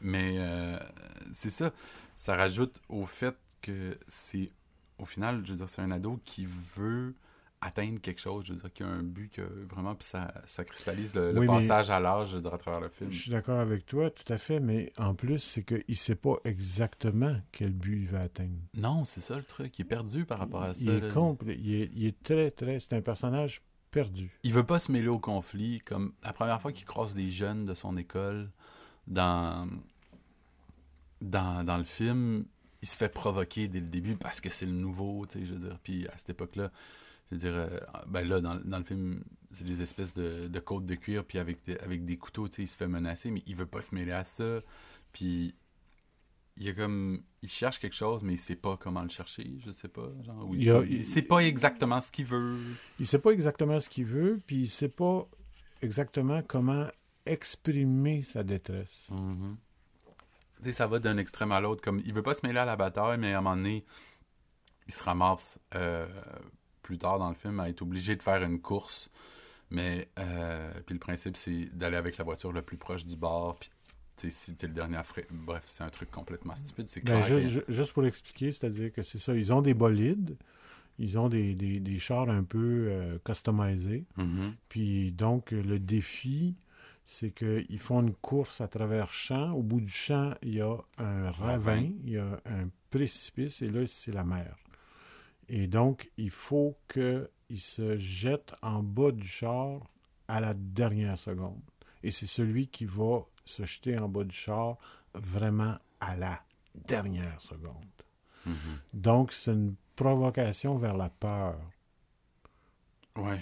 [0.00, 0.78] Mais euh,
[1.32, 1.72] c'est ça.
[2.14, 4.52] Ça rajoute au fait que c'est,
[4.98, 6.46] au final, je veux dire, c'est un ado qui
[6.76, 7.14] veut
[7.64, 10.64] atteindre quelque chose, je veux dire, qui a un but que vraiment, puis ça, ça
[10.64, 13.10] cristallise le, passage à l'âge, à travers le film.
[13.10, 16.14] Je suis d'accord avec toi, tout à fait, mais en plus, c'est qu'il ne sait
[16.14, 18.58] pas exactement quel but il va atteindre.
[18.74, 20.82] Non, c'est ça le truc, il est perdu par rapport à ça.
[20.82, 24.38] Il est complet, il est, il est très, très, c'est un personnage perdu.
[24.42, 27.64] Il veut pas se mêler au conflit, comme la première fois qu'il croise des jeunes
[27.64, 28.50] de son école
[29.06, 29.68] dans
[31.20, 32.44] dans, dans le film,
[32.82, 35.54] il se fait provoquer dès le début parce que c'est le nouveau, tu sais, je
[35.54, 35.78] veux dire.
[35.82, 36.70] Puis à cette époque-là,
[37.34, 40.58] je veux dire, euh, ben là, dans, dans, le film, c'est des espèces de, de
[40.58, 43.30] côtes de cuir, puis avec, des, avec des couteaux, tu sais, il se fait menacer,
[43.30, 44.60] mais il veut pas se mêler à ça.
[45.12, 45.54] Puis
[46.56, 49.72] il a comme il cherche quelque chose mais il sait pas comment le chercher je
[49.72, 52.60] sais pas genre il, il, sait, pas exactement ce qu'il veut
[53.00, 55.28] il sait pas exactement ce qu'il veut puis il sait pas
[55.82, 56.86] exactement comment
[57.26, 59.56] exprimer sa détresse mm
[60.72, 61.82] ça va d'un extrême à l'autre.
[61.82, 63.84] Comme il veut pas se mêler à la bataille, mais à un moment donné,
[64.86, 66.06] il se ramasse euh,
[66.84, 69.10] plus tard dans le film à être obligé de faire une course.
[69.70, 73.58] Mais euh, puis le principe, c'est d'aller avec la voiture le plus proche du bord.
[73.58, 76.86] Puis si t'es le dernier à Bref, c'est un truc complètement stupide.
[76.88, 77.22] C'est ben,
[77.68, 79.34] juste pour expliquer, c'est-à-dire que c'est ça.
[79.34, 80.36] Ils ont des bolides.
[81.00, 84.04] Ils ont des, des, chars un peu euh, customisés.
[84.16, 84.52] Mm-hmm.
[84.68, 86.54] Puis donc, le défi,
[87.04, 89.50] c'est qu'ils font une course à travers champs.
[89.52, 93.70] Au bout du champ, il y a un ravin, il y a un précipice, et
[93.70, 94.56] là, c'est la mer.
[95.48, 97.28] Et donc, il faut qu'ils
[97.60, 99.80] se jettent en bas du char
[100.28, 101.60] à la dernière seconde.
[102.02, 104.78] Et c'est celui qui va se jeter en bas du char
[105.14, 106.42] vraiment à la
[106.74, 107.84] dernière seconde.
[108.46, 108.52] Mm-hmm.
[108.92, 111.58] Donc, c'est une provocation vers la peur.
[113.16, 113.40] Ouais.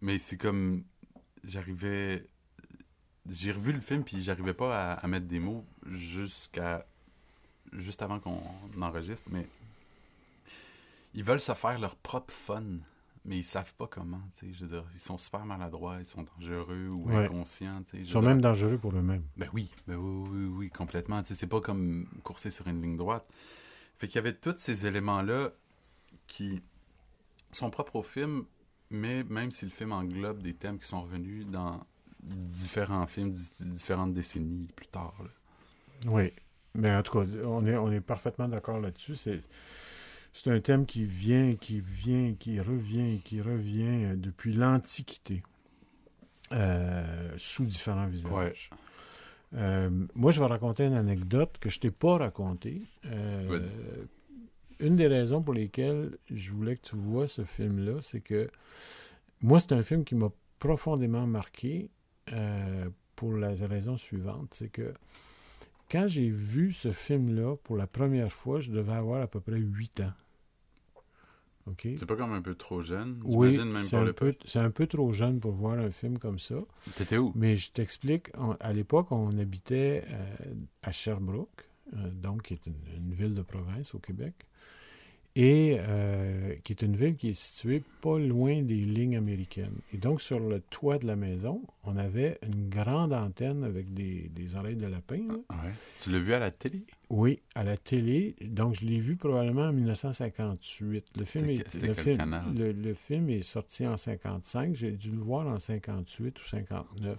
[0.00, 0.84] Mais c'est comme.
[1.44, 2.26] J'arrivais
[3.28, 6.86] j'ai revu le film puis j'arrivais pas à, mettre des mots jusqu'à
[7.72, 8.40] juste avant qu'on
[8.80, 9.46] enregistre, mais
[11.14, 12.62] ils veulent se faire leur propre fun,
[13.24, 14.20] mais ils savent pas comment.
[14.42, 17.82] Je veux dire, ils sont super maladroits, ils sont dangereux ou inconscients.
[17.94, 19.24] Ils sont même dangereux pour eux-mêmes.
[19.36, 21.22] Ben oui, ben oui, oui, oui, complètement.
[21.24, 23.28] C'est pas comme courser sur une ligne droite.
[23.96, 25.50] Fait qu'il y avait tous ces éléments-là
[26.26, 26.62] qui
[27.52, 28.44] sont propres au film,
[28.90, 31.84] mais même si le film englobe des thèmes qui sont revenus dans
[32.22, 35.14] différents films, différentes décennies plus tard.
[36.06, 36.32] Oui,
[36.74, 39.16] mais en tout cas, on est, on est parfaitement d'accord là-dessus.
[39.16, 39.40] C'est,
[40.38, 45.42] c'est un thème qui vient, qui vient, qui revient, qui revient euh, depuis l'Antiquité,
[46.52, 48.70] euh, sous différents visages.
[49.54, 52.82] Euh, moi, je vais raconter une anecdote que je t'ai pas racontée.
[54.80, 58.48] Une des raisons pour lesquelles je voulais que tu vois ce film-là, c'est que
[59.42, 60.30] moi, c'est un film qui m'a
[60.60, 61.90] profondément marqué
[62.32, 64.94] euh, pour la raison suivante, c'est que
[65.90, 69.58] quand j'ai vu ce film-là pour la première fois, je devais avoir à peu près
[69.58, 70.12] 8 ans.
[71.96, 73.20] C'est pas comme un peu trop jeune?
[73.24, 76.56] Oui, c'est un, peu, un peu trop jeune pour voir un film comme ça.
[76.96, 77.32] T'étais où?
[77.34, 78.30] Mais je t'explique.
[78.60, 83.94] À l'époque, on habitait euh, à Sherbrooke, euh, donc qui est une, ville de province
[83.94, 84.34] au Québec
[85.36, 89.78] et euh, qui est une ville qui est située pas loin des lignes américaines.
[89.92, 94.56] Et donc, sur le toit de la maison, on avait une grande antenne avec des,
[94.56, 95.20] oreilles de lapin.
[96.02, 96.84] Tu l'as vu à la télé?
[97.10, 98.36] Oui, à la télé.
[98.40, 101.06] Donc, je l'ai vu probablement en 1958.
[101.16, 104.74] Le film, est, le, film, le, film est sorti en 55.
[104.74, 107.18] J'ai dû le voir en 58 ou 59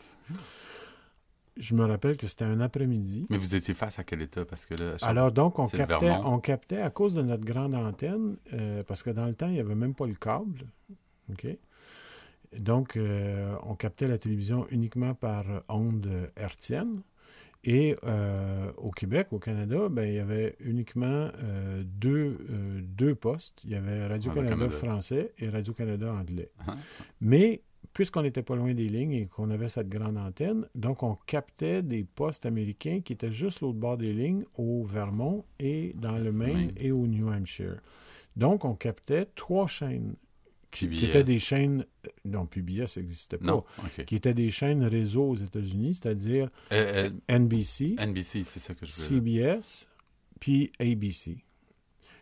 [1.59, 3.27] je me rappelle que c'était un après-midi.
[3.29, 4.45] Mais vous étiez face à quel état?
[4.45, 8.37] Parce que là, Alors donc, on captait, on captait à cause de notre grande antenne,
[8.53, 10.65] euh, parce que dans le temps, il n'y avait même pas le câble.
[11.31, 11.47] OK?
[12.57, 17.01] Donc, euh, on captait la télévision uniquement par onde hertzienne.
[17.65, 21.27] Et euh, au Québec, au Canada, ben, il y avait uniquement
[21.83, 22.37] deux,
[22.81, 23.59] deux postes.
[23.65, 26.51] Il y avait Radio-Canada français et Radio-Canada anglais.
[26.65, 26.73] Uh-huh.
[27.19, 31.15] Mais puisqu'on n'était pas loin des lignes et qu'on avait cette grande antenne, donc on
[31.25, 36.17] captait des postes américains qui étaient juste l'autre bord des lignes au Vermont et dans
[36.17, 37.81] le Maine et au New Hampshire.
[38.35, 40.15] Donc on captait trois chaînes
[40.71, 43.63] qui, étaient des chaînes, euh, non, PBS n'existait pas,
[44.05, 46.49] qui étaient des chaînes réseau aux États-Unis, c'est-à-dire
[47.27, 49.89] NBC, NBC, c'est ça que je CBS,
[50.39, 51.37] puis ABC.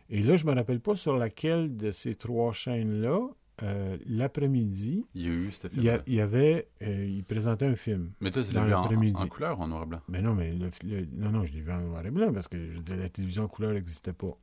[0.09, 3.19] Et là, je ne me rappelle pas sur laquelle de ces trois chaînes-là,
[3.63, 8.11] euh, l'après-midi, il y a eu il y, y avait, euh, il présentait un film.
[8.21, 10.01] Mais toi, tu l'as vu en, en, couleur ou en noir et blanc?
[10.07, 12.79] Mais non, mais non, non, je l'ai vu en noir et blanc parce que je
[12.79, 14.37] disais, la télévision en couleur n'existait pas.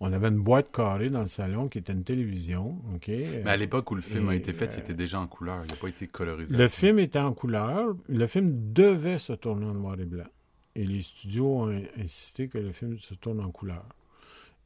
[0.00, 2.80] On avait une boîte carrée dans le salon qui était une télévision.
[2.94, 3.08] ok?
[3.08, 5.64] Mais à l'époque où le film a été fait, il était déjà en couleur.
[5.64, 6.54] Il n'a pas été colorisé.
[6.56, 7.96] Le film était en couleur.
[8.08, 10.28] Le film devait se tourner en noir et blanc.
[10.76, 13.84] Et les studios ont insisté que le film se tourne en couleur.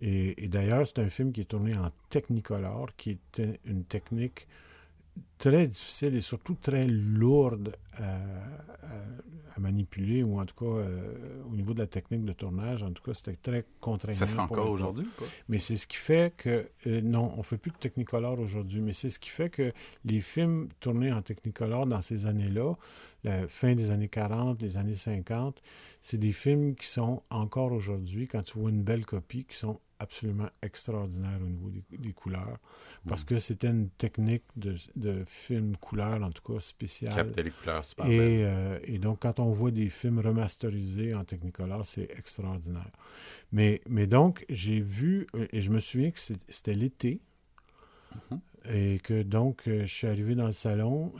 [0.04, 4.48] Et, d'ailleurs, c'est un film qui est tourné en Technicolor, qui est une technique
[5.38, 8.18] très difficile et surtout très lourde à,
[9.58, 13.02] manipuler, ou en tout cas euh, au niveau de la technique de tournage, en tout
[13.02, 14.18] cas c'était très contraignant.
[14.18, 15.06] Ça se fait encore aujourd'hui
[15.48, 18.80] Mais c'est ce qui fait que, euh, non, on ne fait plus de Technicolor aujourd'hui,
[18.80, 19.72] mais c'est ce qui fait que
[20.04, 22.74] les films tournés en Technicolor dans ces années-là,
[23.22, 25.62] la fin des années 40, les années 50,
[26.02, 29.80] c'est des films qui sont encore aujourd'hui, quand tu vois une belle copie, qui sont
[30.00, 32.58] absolument extraordinaire au niveau des, couleurs,
[33.06, 33.26] parce mm.
[33.26, 37.14] que c'était une technique de, de, film couleur, en tout cas spéciale.
[37.14, 41.24] Capter les couleurs, super et, euh, et donc, quand on voit des films remasterisés en
[41.24, 42.90] Technicolor, c'est extraordinaire.
[43.52, 47.20] Mais, mais donc, j'ai vu, euh, et je me souviens que c'était l'été,
[48.12, 48.74] mm-hmm.
[48.74, 51.12] et que donc, euh, je suis arrivé dans le salon,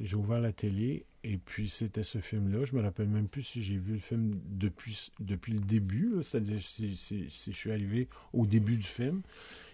[0.00, 2.64] j'ai ouvert la télé, et puis, c'était ce film-là.
[2.64, 6.60] Je me rappelle même plus si j'ai vu le film depuis, depuis le début, c'est-à-dire
[6.60, 9.22] si, je suis arrivé au début du film.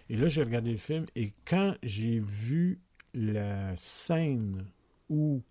[0.09, 2.79] Et là, j'ai regardé le film, et quand j'ai vu
[3.13, 4.65] la scène
[5.09, 5.43] où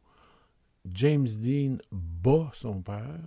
[0.93, 3.21] James Dean bat son père,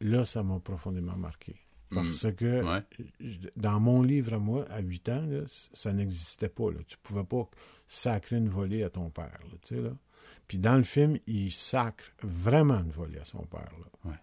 [0.00, 1.56] là, ça m'a profondément marqué.
[1.92, 2.34] Parce hmm.
[2.34, 2.82] que
[3.56, 6.70] dans mon livre à moi, à 8 ans, ça n'existait pas.
[6.70, 6.78] Là.
[6.86, 7.48] Tu ne pouvais pas
[7.86, 9.40] sacrer une volée à ton père.
[9.62, 9.90] tu sais, là.
[10.46, 13.70] Puis dans le film, il sacre vraiment une volée à son père.
[13.78, 14.16] Là.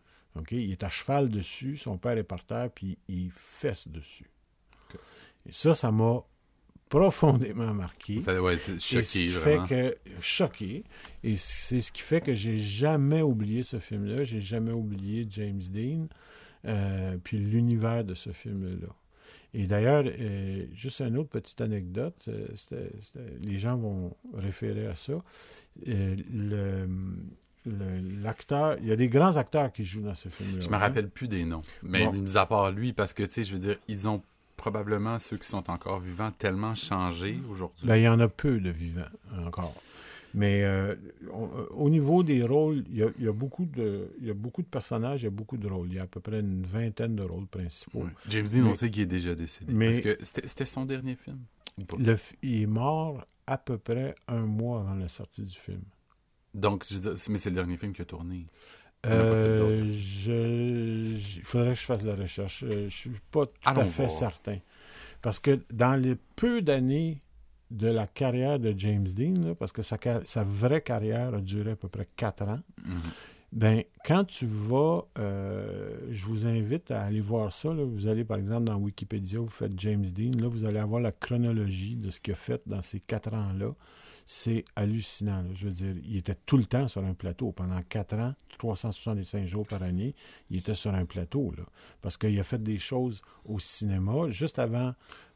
[0.52, 4.30] Il est à cheval dessus, son père est par terre, puis il fesse dessus.
[5.46, 6.24] Et ça, ça m'a
[6.90, 8.20] profondément marqué.
[8.20, 10.84] Ça, ouais, c'est choqué, fait que choqué.
[11.24, 14.24] Et c'est ce qui fait que j'ai jamais oublié ce film-là.
[14.24, 16.08] J'ai jamais oublié James Dean,
[16.66, 18.94] euh, puis l'univers de ce film-là.
[19.54, 22.90] Et d'ailleurs, euh, juste une autre petite anecdote, euh,
[23.42, 25.14] les gens vont référer à ça.
[25.88, 26.86] Euh,
[28.24, 30.62] l'acteur, il y a des grands acteurs qui jouent dans ce film-là.
[30.62, 33.44] Je me rappelle plus des noms, mais mis à part lui, parce que, tu sais,
[33.46, 34.22] je veux dire, ils ont
[34.58, 37.88] probablement, ceux qui sont encore vivants, tellement changé aujourd'hui.
[37.88, 39.02] Ben, il y en a peu de vivants
[39.46, 39.76] encore.
[40.38, 44.62] Mais euh, euh, au niveau des rôles, il y, a, beaucoup de, y a beaucoup
[44.62, 45.88] de personnages, il y a beaucoup de rôles.
[45.90, 48.06] Il y a à peu près une vingtaine de rôles principaux.
[48.30, 49.74] James Dean, on sait qu'il est déjà décédé.
[49.74, 51.40] Mais parce que c'était son dernier film.
[52.44, 55.82] il est mort à peu près un mois avant la sortie du film.
[56.54, 56.86] Donc,
[57.30, 58.46] mais c'est le dernier film qu'il a tourné.
[59.08, 62.64] Euh, il faudrait que je fasse la recherche.
[62.64, 64.60] Je ne suis pas tout à fait certain.
[65.24, 67.18] Parce que dans les peu d'années
[67.72, 71.76] de la carrière de James Dean, parce que sa, sa, vraie carrière a duré à
[71.76, 73.02] peu près quatre ans, mhm.
[73.52, 77.70] ben, quand tu vas, euh, je vous invite à aller voir ça.
[77.70, 80.40] Vous allez, par exemple, dans Wikipédia, vous faites James Dean.
[80.40, 83.74] Là, vous allez avoir la chronologie de ce qu'il a fait dans ces quatre ans-là
[84.30, 85.46] c'est hallucinant.
[85.56, 87.54] Je veux dire, il était tout le temps sur un plateau.
[87.54, 90.16] Pendant quatre ans, 365 jours par année,
[90.50, 91.54] il était sur un plateau.
[91.58, 91.64] Là,
[92.02, 94.30] parce qu'il a fait des choses au cinéma.
[94.30, 94.94] Juste avant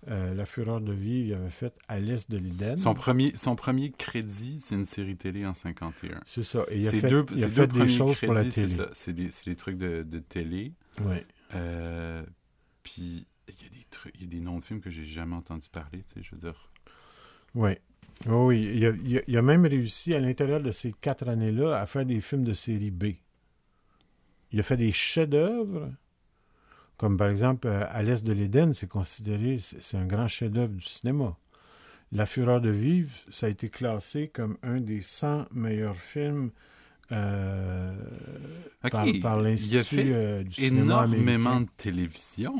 [0.09, 2.75] euh, La Fureur de vivre, il avait fait À l'Est de l'Éden.
[2.75, 6.19] Son premier, son premier crédit, c'est une série télé en 51.
[6.25, 6.65] C'est ça.
[6.69, 8.75] Et il a fait, deux, il a fait des choses pour la télé.
[8.91, 10.73] C'est des, des, trucs de, de télé.
[10.99, 11.15] Oui.
[11.55, 12.25] Euh,
[12.83, 15.05] puis il y a des trucs, il y a des noms de films que j'ai
[15.05, 16.71] jamais entendu parler, tu sais, je veux dire.
[17.55, 17.71] Oui.
[18.27, 18.93] Oui,
[19.27, 22.53] il a, même réussi à l'intérieur de ces quatre années-là à faire des films de
[22.53, 23.13] série B.
[24.51, 25.91] Il a fait des chefs-d'œuvre,
[26.97, 30.85] comme par exemple euh, À l'Est de l'Éden, c'est considéré, c'est un grand chef-d'œuvre du
[30.85, 31.37] cinéma.
[32.11, 36.51] La Fureur de vivre, ça a été classé comme un des 100 meilleurs films
[37.11, 37.95] euh,
[39.21, 42.55] par, l'Institut euh, du cinéma énormément de télévision.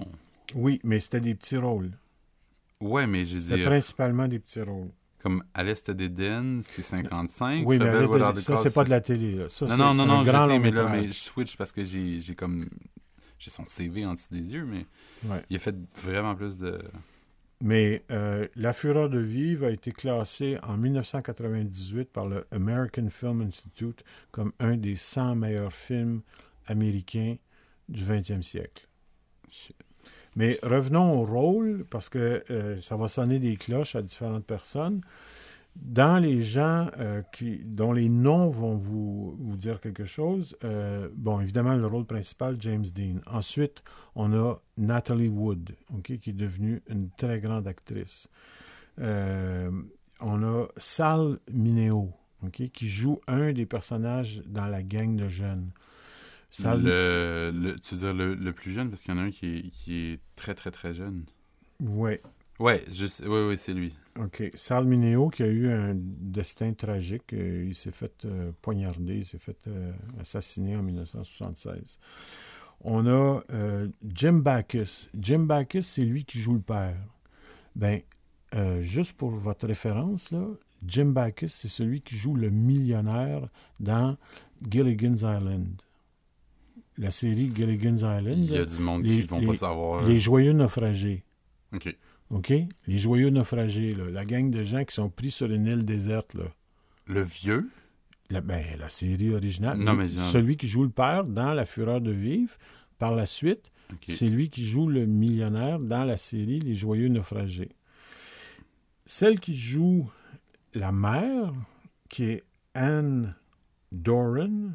[0.56, 1.92] Oui, mais c'était des petits rôles.
[2.80, 4.92] Ouais, mais je C'était principalement des petits rôles.
[5.22, 7.64] Comme à l'Est d'Éden, c'est 55.
[7.66, 9.46] Oui, mais à ça, c'est pas de la télé.
[9.50, 12.36] Ça, non, non, non, non, je sais, mais là, mais je switch parce que j'ai
[12.36, 12.66] comme...
[13.38, 14.86] J'ai son CV en dessous des yeux, mais
[15.50, 16.80] il a fait vraiment plus de...
[17.64, 23.42] Mais euh, La Fureur de vivre a été classé en 1998 par le American Film
[23.42, 26.22] Institute comme un des 100 meilleurs films
[26.66, 27.36] américains
[27.88, 28.88] du 20e siècle.
[30.36, 35.02] Mais revenons au rôle, parce que euh, ça va sonner des cloches à différentes personnes.
[35.76, 41.10] Dans les gens euh, qui, dont les noms vont vous, vous dire quelque chose, euh,
[41.16, 43.20] bon, évidemment, le rôle principal, James Dean.
[43.26, 43.84] Ensuite,
[44.16, 48.28] on a Natalie Wood, qui est devenue une très grande actrice.
[48.98, 52.12] on a Sal Mineo,
[52.52, 55.72] qui joue un des personnages dans la gang de jeunes.
[56.60, 59.70] Le, tu veux dire le, plus jeune, parce qu'il y en a un qui est,
[59.70, 61.24] qui est très, très, très jeune.
[61.80, 62.18] Oui.
[62.60, 62.86] Ouais,
[63.26, 63.96] ouais, ouais, c'est lui.
[64.20, 64.52] OK.
[64.54, 67.34] Sal Mineo, qui a eu un destin tragique.
[67.34, 71.98] Euh, il s'est fait euh, poignarder, il s'est fait euh, assassiner en 1976.
[72.82, 73.42] On a
[74.04, 75.10] Jim Backus.
[75.20, 76.98] Jim Backus, c'est lui qui joue le père.
[77.76, 78.02] Ben,
[78.82, 80.48] juste pour votre référence, là,
[80.84, 83.48] Jim Backus, c'est celui qui joue le millionnaire
[83.80, 84.18] dans
[84.68, 85.80] Gilligan's Island
[87.02, 88.46] la série Gilligan's Island.
[88.46, 90.06] Il y a du monde qui ne vont pas savoir.
[90.06, 91.24] Les joyeux naufragés.
[91.74, 91.96] OK.
[92.30, 92.54] OK?
[92.88, 96.36] Les joyeux naufragés, là, la gang de gens qui sont pris sur une île déserte.
[96.36, 96.46] Là.
[97.08, 97.70] Le vieux?
[98.30, 99.80] La, ben, la série originale.
[99.80, 100.10] Non, mais...
[100.10, 102.54] Celui qui joue le père dans La Fureur de vivre.
[103.00, 103.72] Par la suite,
[104.08, 107.72] c'est lui qui joue le millionnaire dans la série Les joyeux naufragés.
[109.08, 110.08] Celle qui joue
[110.76, 111.52] la mère,
[112.10, 112.44] qui est
[112.76, 113.34] Anne
[113.92, 114.74] Doran,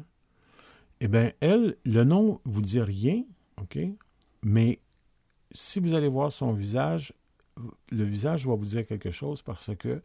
[0.99, 3.23] eh bien, elle, le nom vous dit rien,
[3.61, 3.77] OK?
[4.43, 4.79] Mais
[5.51, 7.13] si vous allez voir son visage,
[7.89, 10.01] le visage va vous dire quelque chose parce que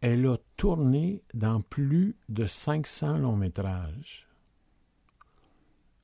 [0.00, 4.26] elle a tourné dans plus de 500 longs métrages.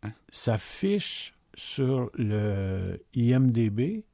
[0.03, 0.13] Hein?
[0.31, 4.05] Sa fiche sur le IMDB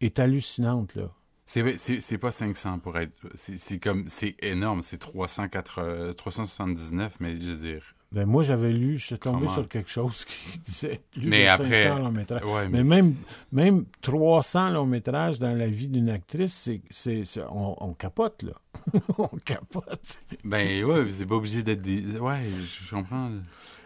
[0.00, 1.12] est hallucinante, là.
[1.46, 3.12] C'est pas 500 pour être.
[3.34, 4.08] C'est comme.
[4.08, 4.82] C'est énorme.
[4.82, 7.96] C'est 379, mais je veux dire.
[8.12, 11.56] Ben moi, j'avais lu, je suis tombé sur quelque chose qui disait plus mais de
[11.56, 12.42] 500 longs métrages.
[12.68, 12.82] mais...
[12.82, 13.14] même,
[13.52, 18.52] même 300 longs métrages dans la vie d'une actrice, c'est, on, capote, là.
[19.18, 20.18] on capote.
[20.42, 22.18] Ben ouais, c'est pas obligé d'être des...
[22.18, 23.30] Ouais, je comprends.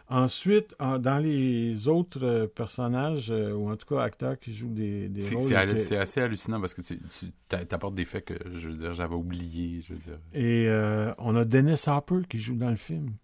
[0.08, 5.08] Ensuite, dans les autres euh, personnages, euh, ou en tout cas acteurs qui jouent des,
[5.08, 5.78] des rôles...
[5.78, 9.14] C'est, assez hallucinant parce que tu, tu apportes des faits que, je veux dire, j'avais
[9.14, 10.18] oubliés, je veux dire.
[10.32, 13.14] Et euh, on a Dennis Hopper qui joue dans le film.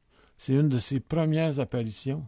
[0.40, 2.26] C'est une de ses premières apparitions.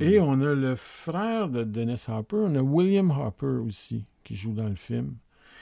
[0.00, 4.54] Et on a le frère de Dennis Hopper, on a William Hopper aussi, qui joue
[4.54, 5.16] dans le film.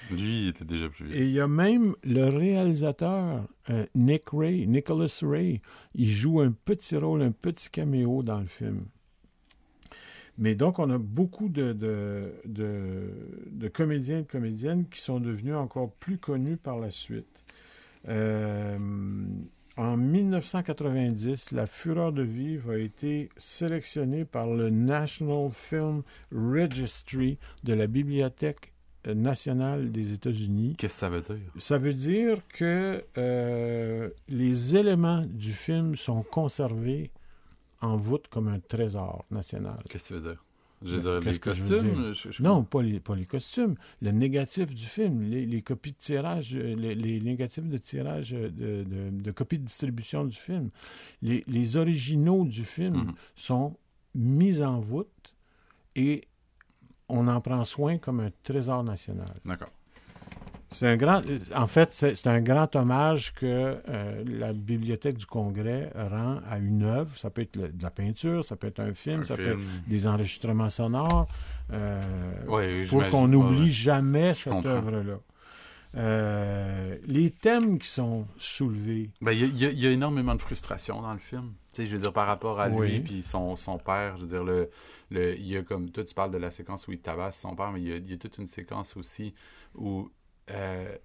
[0.08, 1.16] Lui, il était déjà plus vieux.
[1.16, 5.60] Et il y a même le réalisateur, euh, Nick Ray, Nicholas Ray.
[5.96, 8.84] Il joue un petit rôle, un petit caméo dans le film.
[10.38, 15.56] Mais donc, on a beaucoup de, de, de, comédiens et de comédiennes qui sont devenus
[15.56, 17.44] encore plus connus par la suite.
[18.06, 18.78] Euh,
[19.76, 26.02] en 1990, La Fureur de vivre a été sélectionnée par le National Film
[26.32, 28.72] Registry de la Bibliothèque
[29.06, 30.76] nationale des États-Unis.
[30.78, 31.52] Qu'est-ce que ça veut dire?
[31.58, 37.10] Ça veut dire que euh, les éléments du film sont conservés
[37.80, 39.82] en voûte comme un trésor national.
[39.88, 40.44] Qu'est-ce que ça veut dire?
[40.84, 42.14] Je veux dire, les costumes?
[42.40, 43.74] non, pas les, pas les costumes.
[44.02, 49.10] Le négatif du film, les, copies de tirage, euh, les, négatifs de tirage, euh, de,
[49.10, 50.70] de, copies de distribution du film.
[51.22, 53.14] Les, originaux du film mhm.
[53.34, 53.76] sont
[54.14, 55.34] mis en voûte
[55.96, 56.28] et
[57.08, 59.34] on en prend soin comme un trésor national.
[59.44, 59.70] D'accord.
[60.74, 61.20] C'est un grand,
[61.54, 66.82] en fait, c'est un grand hommage que euh, la Bibliothèque du Congrès rend à une
[66.82, 67.16] œuvre.
[67.16, 70.06] Ça peut être de la peinture, ça peut être un film, ça peut être des
[70.06, 71.28] enregistrements sonores,
[71.72, 75.18] euh, pour qu'on n'oublie jamais cette œuvre-là.
[75.96, 79.10] Euh, les thèmes qui sont soulevés.
[79.20, 81.52] Ben, il y, a énormément de frustration dans le film.
[81.72, 84.28] Tu sais, je veux dire, par rapport à lui et son, son père, je veux
[84.28, 84.70] dire, le,
[85.10, 87.54] le, il y a comme, toi, tu parles de la séquence où il tabasse son
[87.54, 89.34] père, mais y il y a toute une séquence aussi
[89.76, 90.10] où
[90.50, 90.96] euh,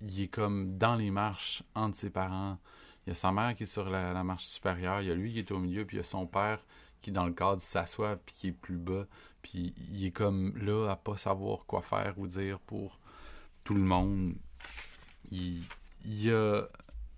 [0.00, 2.58] il est comme dans les marches entre ses parents.
[3.06, 5.32] Il y a sa mère qui est sur la, marche supérieure, il y a lui
[5.32, 6.64] qui est au milieu, puis il y a son père
[7.00, 9.06] qui, dans le cadre, s'assoit, puis qui est plus bas.
[9.42, 12.98] Puis il est comme là à pas savoir quoi faire ou dire pour
[13.64, 14.34] tout le monde.
[15.30, 15.62] Il,
[16.04, 16.62] y a.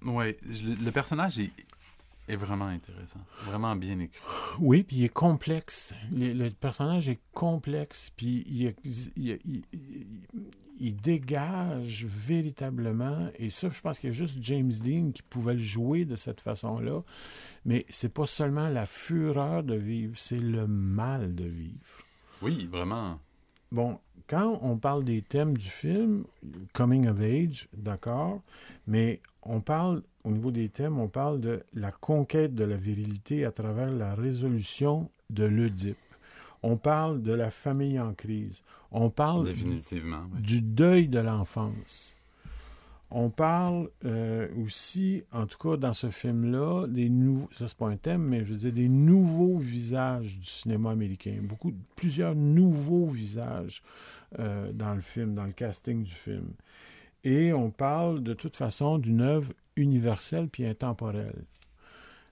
[0.02, 1.52] Ouais, le personnage est
[2.30, 4.22] est vraiment intéressant, vraiment bien écrit.
[4.60, 5.94] Oui, puis il est complexe.
[6.12, 8.74] Le, personnage est complexe, puis il,
[9.16, 9.38] il,
[10.80, 13.28] dégage véritablement.
[13.38, 16.16] Et ça, je pense qu'il y a juste James Dean qui pouvait le jouer de
[16.16, 17.02] cette façon-là.
[17.64, 22.04] Mais c'est pas seulement la fureur de vivre, c'est le mal de vivre.
[22.42, 23.18] Oui, vraiment.
[23.70, 26.24] Bon, quand on parle des thèmes du film,
[26.72, 28.40] Coming of Age, d'accord,
[28.86, 33.44] mais on parle, au niveau des thèmes, on parle de la conquête de la virilité
[33.44, 35.96] à travers la résolution de l'Oedipe.
[36.62, 38.64] On parle de la famille en crise.
[38.90, 42.16] On parle Définitivement, du deuil de l'enfance.
[43.12, 47.88] On parle euh, aussi, en tout cas dans ce film-là, des nouveaux, ça c'est pas
[47.88, 51.38] un thème, mais je veux dire des nouveaux visages du cinéma américain.
[51.42, 53.82] Beaucoup, plusieurs nouveaux visages
[54.38, 56.52] euh, dans le film, dans le casting du film.
[57.24, 61.44] Et on parle de toute façon d'une œuvre universelle puis intemporelle.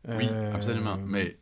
[0.07, 0.97] Oui, euh, absolument.
[1.05, 1.39] Mais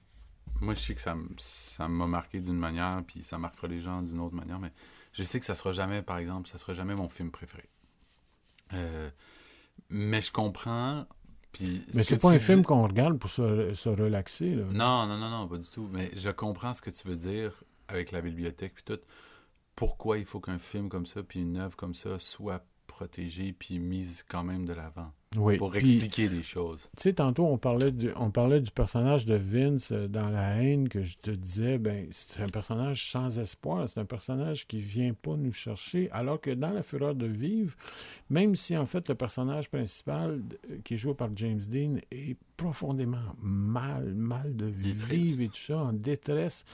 [0.61, 4.21] moi, je sais que ça, m'a marqué d'une manière, puis ça marquera les gens d'une
[4.21, 4.73] autre manière, mais
[5.13, 7.69] je sais que ça sera jamais, par exemple, ça sera jamais mon film préféré.
[8.73, 9.11] Euh,
[9.89, 11.07] mais je comprends.
[11.53, 14.55] Puis mais c'est pas un film qu'on regarde pour se, relaxer.
[14.55, 14.65] Là.
[14.65, 15.89] Non, non, non, non, pas du tout.
[15.93, 19.01] Mais je comprends ce que tu veux dire avec la bibliothèque puis tout.
[19.75, 23.79] Pourquoi il faut qu'un film comme ça puis une œuvre comme ça soit protégée puis
[23.79, 25.13] mise quand même de l'avant
[25.59, 26.89] pour expliquer des choses.
[26.97, 30.63] Tu sais, tantôt, on parlait, du, on parlait du personnage de Vince euh, dans La
[30.63, 34.81] haine, que je te disais, ben, c'est un personnage sans espoir, c'est un personnage qui
[34.81, 37.75] vient pas nous chercher, alors que dans La fureur de vivre,
[38.31, 42.37] même si en fait le personnage principal, euh, qui est joué par James Dean, est
[42.57, 46.65] profondément mal, mal de vivre et tout ça, en détresse,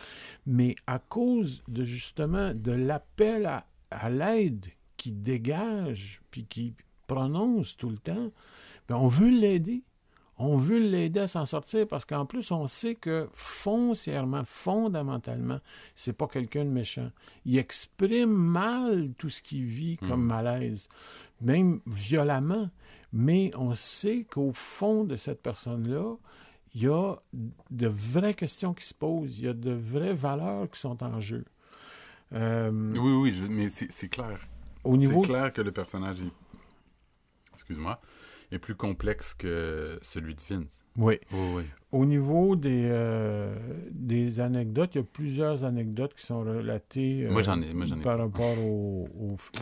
[0.46, 4.66] mais à cause de justement de l'appel à, à l'aide
[5.02, 6.74] qui dégage, puis qui
[7.08, 8.30] prononce tout le temps,
[8.86, 9.82] bien, on veut l'aider.
[10.38, 15.58] On veut l'aider à s'en sortir parce qu'en plus, on sait que foncièrement, fondamentalement,
[15.96, 17.10] c'est pas quelqu'un de méchant.
[17.44, 20.26] Il exprime mal tout ce qu'il vit comme hmm.
[20.26, 20.88] malaise,
[21.40, 22.70] même violemment.
[23.12, 26.14] Mais on sait qu'au fond de cette personne-là,
[26.74, 27.16] il y a
[27.70, 31.18] de vraies questions qui se posent, il y a de vraies valeurs qui sont en
[31.18, 31.44] jeu.
[32.32, 34.38] Euh, oui, oui, mais c'est clair.
[34.84, 35.22] Au niveau...
[35.22, 36.30] C'est clair que le personnage est
[37.62, 38.00] excuse-moi,
[38.50, 40.84] est plus complexe que celui de Vince.
[40.96, 41.18] Oui.
[41.92, 43.54] Au niveau des, euh,
[43.90, 49.08] des anecdotes, il y a plusieurs anecdotes qui sont relatées euh, par rapport au,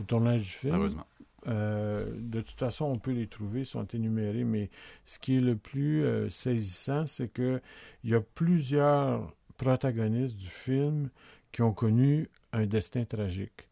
[0.06, 0.74] tournage du film.
[0.74, 1.06] Heureusement.
[1.46, 4.70] Euh, de toute façon, on peut les trouver, ils sont énumérés, mais
[5.04, 7.60] ce qui est le plus saisissant, c'est que
[8.04, 11.10] il y a plusieurs protagonistes du film
[11.52, 13.69] qui ont connu un destin tragique.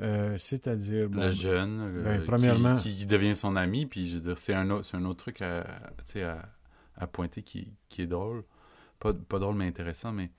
[0.00, 1.08] Euh, c'est-à-dire.
[1.08, 2.76] le jeune, euh, ben, premièrement...
[2.76, 5.66] qui, devient son ami, puis je veux dire, c'est un, autre, un autre truc à,
[6.22, 6.42] à,
[6.96, 8.44] à pointer qui, qui, est drôle.
[9.00, 10.30] Pas, pas drôle, mais intéressant, mais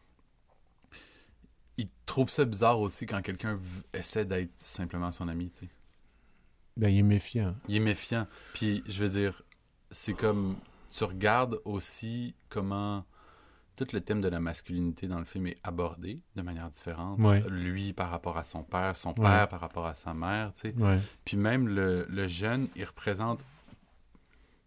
[1.78, 3.60] il trouve ça bizarre aussi quand quelqu'un
[3.94, 5.70] essaie d'être simplement son ami, tu sais.
[6.78, 7.56] Ben, il est méfiant.
[7.68, 8.28] Il est méfiant.
[8.54, 9.44] Puis, je veux dire,
[9.92, 10.56] c'est comme.
[10.92, 13.06] Tu regardes aussi comment
[13.86, 17.18] tout le thème de la masculinité dans le film est abordé de manière différente.
[17.50, 20.76] Lui par rapport à son père, son père par rapport à sa mère, tu sais.
[21.24, 23.46] Puis même le, le, jeune, il représente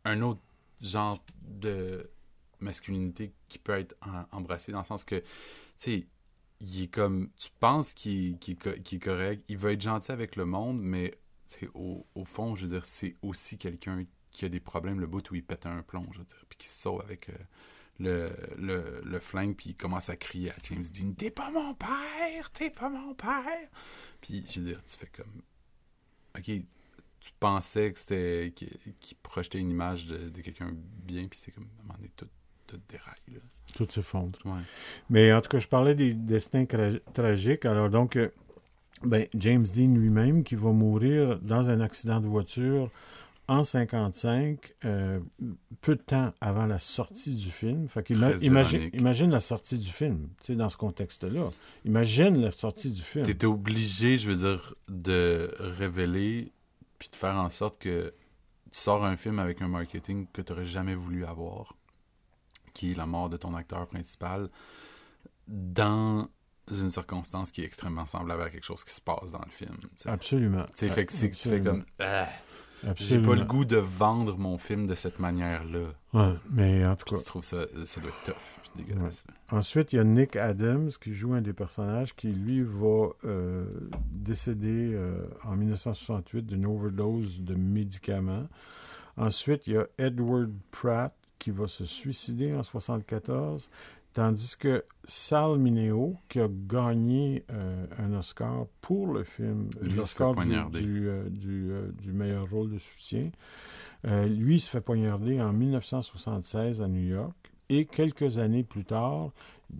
[0.07, 0.41] un autre
[0.81, 2.11] genre de
[2.61, 3.95] masculinité qui peut être
[4.31, 5.25] embrassé dans le sens que, tu
[5.77, 6.07] sais,
[6.61, 10.81] il est comme, tu penses qu'il est, correct, il veut être gentil avec le monde,
[10.81, 11.19] mais
[11.75, 15.31] au, au fond, je veux dire, c'est aussi quelqu'un qui a des problèmes, le bout
[15.31, 17.29] où il pète un plomb, je veux dire, puis qui se sauve avec...
[17.29, 17.35] Euh,
[17.99, 21.75] le, le, le flingue, puis il commence à crier à James Dean T'es pas mon
[21.75, 23.69] père, t'es pas mon père.
[24.21, 25.43] Puis je veux dire, tu fais comme
[26.37, 26.45] Ok,
[27.23, 31.65] tu pensais que c'était qu'il projetait une image de, de quelqu'un bien, puis c'est comme
[31.65, 32.29] à un moment donné, tout,
[32.67, 33.35] tout déraille.
[33.35, 33.41] Là.
[33.75, 34.39] Tout s'effondre.
[34.45, 34.61] Ouais.
[35.11, 36.65] Mais en tout cas, je parlais des destins
[37.13, 37.65] tragiques.
[37.65, 38.31] Alors donc, euh,
[39.03, 42.91] ben, James Dean lui-même qui va mourir dans un accident de voiture
[43.53, 45.21] en 55, euh,
[45.81, 47.89] peu de temps avant la sortie du film.
[47.89, 51.51] Fait imagine, imagine la sortie du film, tu sais, dans ce contexte-là.
[51.85, 53.25] Imagine la sortie du film.
[53.25, 56.53] Tu étais obligé, je veux dire, de révéler
[56.99, 58.15] puis de faire en sorte que
[58.71, 61.75] tu sors un film avec un marketing que tu n'aurais jamais voulu avoir,
[62.75, 64.49] qui est la mort de ton acteur principal,
[65.49, 66.29] dans
[66.71, 69.77] une circonstance qui est extrêmement semblable à quelque chose qui se passe dans le film.
[70.07, 70.65] Absolument.
[70.77, 71.85] Tu fait que fais comme...
[71.99, 72.29] Ah,
[72.97, 75.87] j'ai pas le goût de vendre mon film de cette manière-là.
[76.13, 77.17] Ouais, mais en tout cas.
[77.21, 79.25] Je trouve ça, ça doit être tough, dégueulasse.
[79.51, 83.65] Ensuite, il y a Nick Adams qui joue un des personnages qui, lui, va euh,
[84.11, 88.49] décéder euh, en 1968 d'une overdose de médicaments.
[89.17, 93.71] Ensuite, il y a Edward Pratt qui va se suicider en 1974.
[94.13, 101.09] Tandis que Sal Mineo, qui a gagné euh, un Oscar pour le film, l'Oscar du,
[101.09, 103.31] euh, euh, du, meilleur rôle de soutien,
[104.05, 107.35] lui se fait poignarder en 1976 à New York.
[107.71, 109.31] Et quelques années plus tard,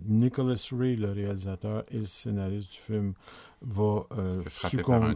[0.07, 3.13] Nicholas Ray, le réalisateur et le scénariste du film,
[3.61, 4.07] va
[4.47, 5.15] succomber.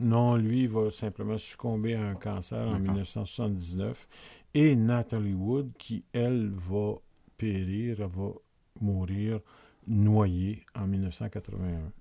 [0.00, 4.08] non, lui, va simplement succomber à un cancer en 1979.
[4.54, 6.94] Et Natalie Wood, qui, elle, va
[7.36, 8.32] périr, va
[8.80, 9.40] mourir
[9.86, 11.92] noyé en 1981.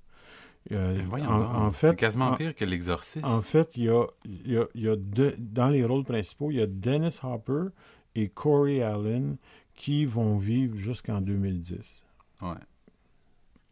[0.71, 3.25] Euh, en, fait, c'est quasiment pire que l'exorciste.
[3.25, 6.61] En fait, il y a, il y a, deux, dans les rôles principaux, il y
[6.61, 7.67] a Dennis Hopper
[8.15, 9.37] et Corey Allen
[9.75, 12.03] qui vont vivre jusqu'en 2010.
[12.41, 12.49] Ouais.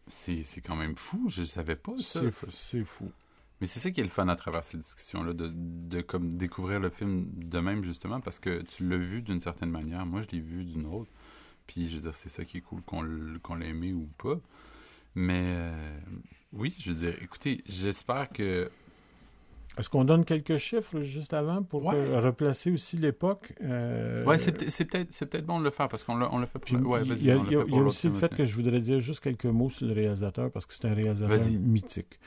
[0.08, 2.22] C'est quand même fou, je ne savais pas ça.
[2.51, 3.12] C'est fou.
[3.60, 6.80] Mais c'est ça qui est le fun à travers ces discussions-là, de, de, comme découvrir
[6.80, 10.06] le film de même, justement, parce que tu l'as vu d'une certaine manière.
[10.06, 11.10] Moi, je l'ai vu d'une autre.
[11.68, 14.39] Puis, je veux dire, c'est ça qui est cool, qu'on l'ait aimé ou pas.
[15.16, 15.72] Mais, euh,
[16.53, 18.70] oui, je veux dire, écoutez, j'espère que
[19.78, 23.53] est-ce qu'on donne quelques chiffres juste avant pour replacer aussi l'époque?
[23.61, 24.24] Euh...
[24.26, 24.53] Oui, c'est
[24.86, 26.89] peut-être peut bon de le faire parce qu'on l'a fait pour...
[26.89, 29.01] Ouais, il y a, y a, y a aussi le fait que je voudrais dire
[29.01, 32.20] juste quelques mots sur le réalisateur parce que c'est un réalisateur mythique.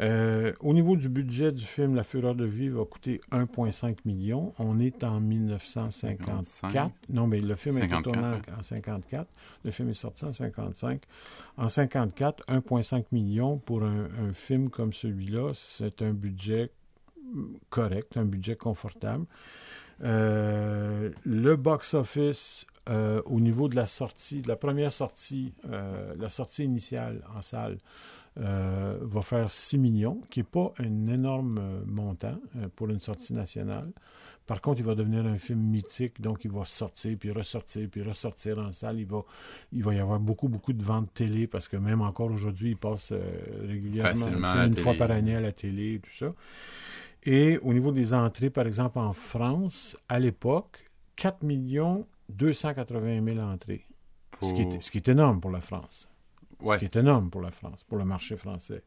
[0.00, 4.54] Euh, au niveau du budget du film La Fureur de vivre a coûté 1,5 million.
[4.58, 6.92] On est en 1954.
[7.08, 9.26] Non, mais le film est tourné en 54.
[9.64, 11.02] Le film est sorti en 55.
[11.56, 16.70] En 54, 1,5 million pour un, un film comme celui-là, c'est un budget
[17.70, 19.26] correct, un budget confortable.
[20.02, 26.28] Euh, le box-office, euh, au niveau de la sortie, de la première sortie, euh, la
[26.28, 27.78] sortie initiale en salle,
[28.38, 32.38] va faire 6 millions, qui n'est pas un énorme montant
[32.76, 33.90] pour une sortie nationale.
[34.46, 38.02] Par contre, il va devenir un film mythique, donc il va sortir, puis ressortir, puis
[38.02, 38.98] ressortir en salle.
[38.98, 39.22] Il va,
[39.72, 42.76] il va y avoir beaucoup, beaucoup de ventes télé, parce que même encore aujourd'hui, il
[42.76, 43.12] passe
[43.66, 46.32] régulièrement, une fois par année à la télé, tout ça.
[47.24, 51.44] Et au niveau des entrées, par exemple, en France, à l'époque, 4
[52.28, 53.86] 280 000 entrées.
[54.40, 56.08] Ce, qui est, ce, qui est, énorme pour la France.
[56.64, 58.82] Ce qui est énorme pour la France, pour le marché français.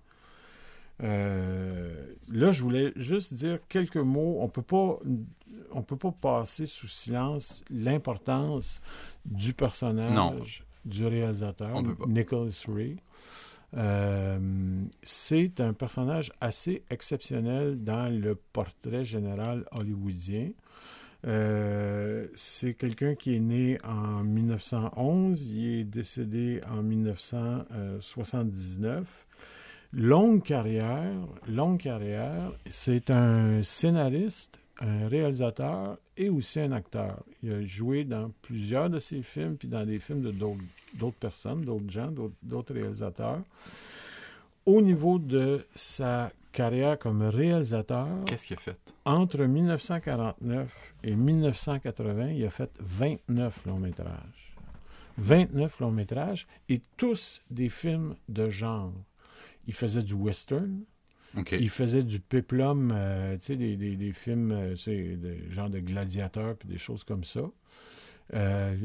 [1.04, 4.38] Euh, là, je voulais juste dire quelques mots.
[4.42, 5.00] On peut pas,
[5.72, 8.82] on peut pas passer sous silence l'importance
[9.26, 12.98] du personnage du réalisateur, Nicholas Ray.
[13.78, 20.50] Euh, c'est un personnage assez exceptionnel dans le portrait général hollywoodien.
[21.28, 29.28] Euh, c'est quelqu'un qui est né en 1911, il est décédé en 1979.
[29.94, 31.12] Longue carrière,
[31.48, 32.54] longue carrière.
[32.68, 37.24] C'est un scénariste, un réalisateur et aussi un acteur.
[37.44, 41.62] Il a joué dans plusieurs de ses films, puis dans des films de d'autres personnes,
[41.62, 42.12] d'autres gens,
[42.42, 43.42] d'autres réalisateurs.
[44.66, 48.80] Au niveau de sa carrière comme réalisateur, qu'est-ce qu'il a fait?
[49.06, 54.56] Entre 1949 et 1980, il a fait 29 longs métrages.
[55.18, 58.94] 29 longs métrages et tous des films de genre.
[59.68, 60.84] Il faisait du western,
[61.52, 64.76] il faisait du peplum, euh, tu sais, des, des, films, euh,
[65.50, 67.42] genre de gladiateurs, puis des choses comme ça.
[68.34, 68.76] Euh,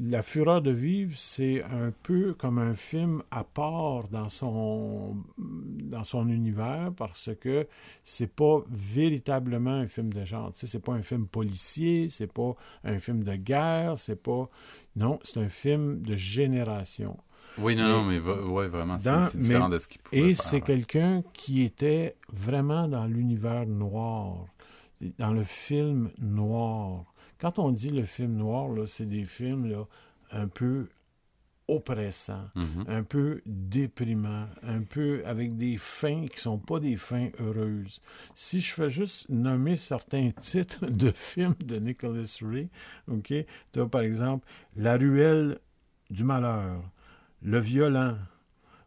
[0.00, 6.02] la fureur de vivre, c'est un peu comme un film à part dans son, dans
[6.02, 7.68] son univers parce que
[8.02, 10.52] c'est pas véritablement un film de genre.
[10.52, 14.48] Tu sais, c'est pas un film policier, c'est pas un film de guerre, c'est pas.
[14.96, 17.16] Non, c'est un film de génération.
[17.56, 21.22] Oui, non, non, mais ouais, vraiment, c'est différent de ce qu'il pouvait Et c'est quelqu'un
[21.32, 24.46] qui était vraiment dans l'univers noir,
[25.18, 27.04] dans le film noir.
[27.40, 29.86] Quand on dit le film noir, c'est des films là,
[30.32, 30.88] un peu
[31.68, 32.88] oppressants, mm-hmm.
[32.88, 38.00] un peu déprimants, un peu avec des fins qui sont pas des fins heureuses.
[38.34, 42.70] Si je fais juste nommer certains titres de films de Nicholas Ray,
[43.06, 43.32] OK,
[43.72, 45.58] tu as par exemple La ruelle
[46.10, 46.82] du malheur,
[47.42, 48.16] le Violent,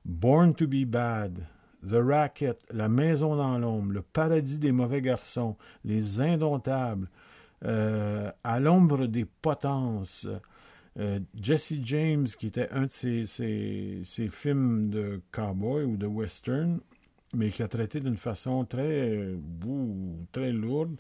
[0.04, 1.46] Born to be Bad,
[1.88, 7.08] The Racket, La Maison dans l'ombre, Le Paradis des mauvais garçons, Les Indomptables,
[7.66, 10.28] euh, À l'ombre des potences,
[11.00, 16.80] euh, Jesse James, qui était un de ses, films de cowboy ou de western,
[17.34, 19.36] mais qui a traité d'une façon très,
[20.32, 20.96] très lourde.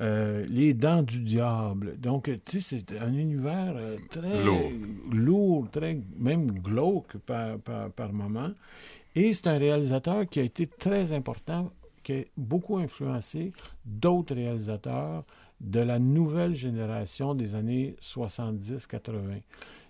[0.00, 1.98] Euh, les dents du diable.
[1.98, 4.42] Donc, tu sais, c'est un univers euh, très
[5.12, 5.70] lourd.
[5.70, 8.50] très même glauque par, par, par moment.
[9.14, 11.70] Et c'est un réalisateur qui a été très important,
[12.02, 13.52] qui a beaucoup influencé
[13.84, 15.24] d'autres réalisateurs
[15.60, 19.42] de la nouvelle génération des années 70-80.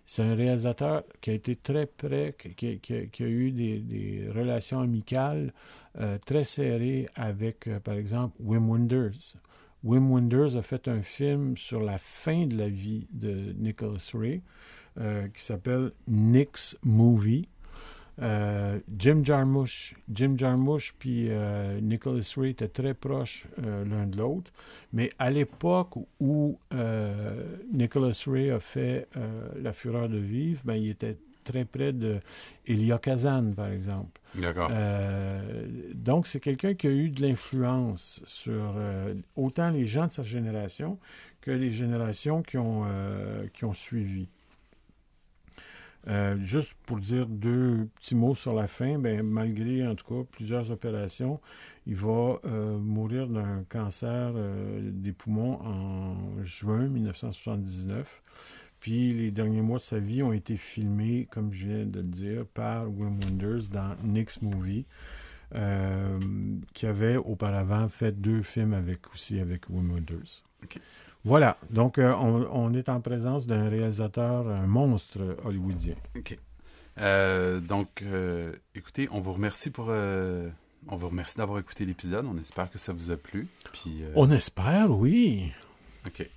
[0.04, 5.52] C'est un réalisateur qui a été très près, qui, a eu des, relations amicales
[5.98, 9.36] euh, très serrées avec, euh, par exemple, Wim Wenders.
[9.82, 14.42] Wim Wenders a fait un film sur la fin de la vie de Nicholas Ray
[14.98, 17.48] euh, qui s'appelle Nick's Movie.
[18.22, 24.16] Euh, Jim Jarmusch, Jim Jarmusch puis euh, Nicholas Ray étaient très proches euh, l'un de
[24.16, 24.50] l'autre,
[24.92, 26.58] mais à l'époque où
[27.72, 29.08] Nicholas Ray a fait
[29.60, 32.20] La Fureur de vivre, ben, il était très près de
[32.66, 34.20] Elia Kazan, par exemple.
[34.34, 34.70] D'accord.
[35.94, 38.74] Donc, c'est quelqu'un qui a eu de l'influence sur
[39.36, 40.98] autant les gens de sa génération
[41.40, 42.84] que les générations qui ont,
[43.52, 44.28] qui ont suivi.
[46.42, 50.70] Juste pour dire deux petits mots sur la fin, ben, malgré en tout cas plusieurs
[50.70, 51.40] opérations,
[51.86, 52.40] il va
[52.78, 54.32] mourir d'un cancer
[54.80, 58.22] des poumons en juin 1979.
[58.80, 62.06] Puis les derniers mois de sa vie ont été filmés, comme je viens de le
[62.06, 64.86] dire, par Wim Wenders dans Nick's Movie,
[65.54, 66.20] euh,
[66.74, 70.44] qui avait auparavant fait deux films avec aussi avec Wim Wenders.
[71.26, 75.94] Voilà, donc euh, on, est en présence d'un réalisateur, un monstre hollywoodien.
[76.16, 76.38] OK.
[76.98, 78.04] Euh, donc,
[78.74, 79.88] écoutez, on vous remercie pour...
[79.88, 82.26] on vous remercie d'avoir écouté l'épisode.
[82.26, 83.48] On espère que ça vous a plu.
[83.72, 85.52] Puis, On espère, oui.
[86.06, 86.28] OK.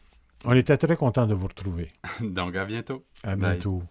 [0.46, 1.90] On était très content de vous retrouver.
[2.22, 3.04] Donc, à bientôt.
[3.24, 3.84] À bientôt.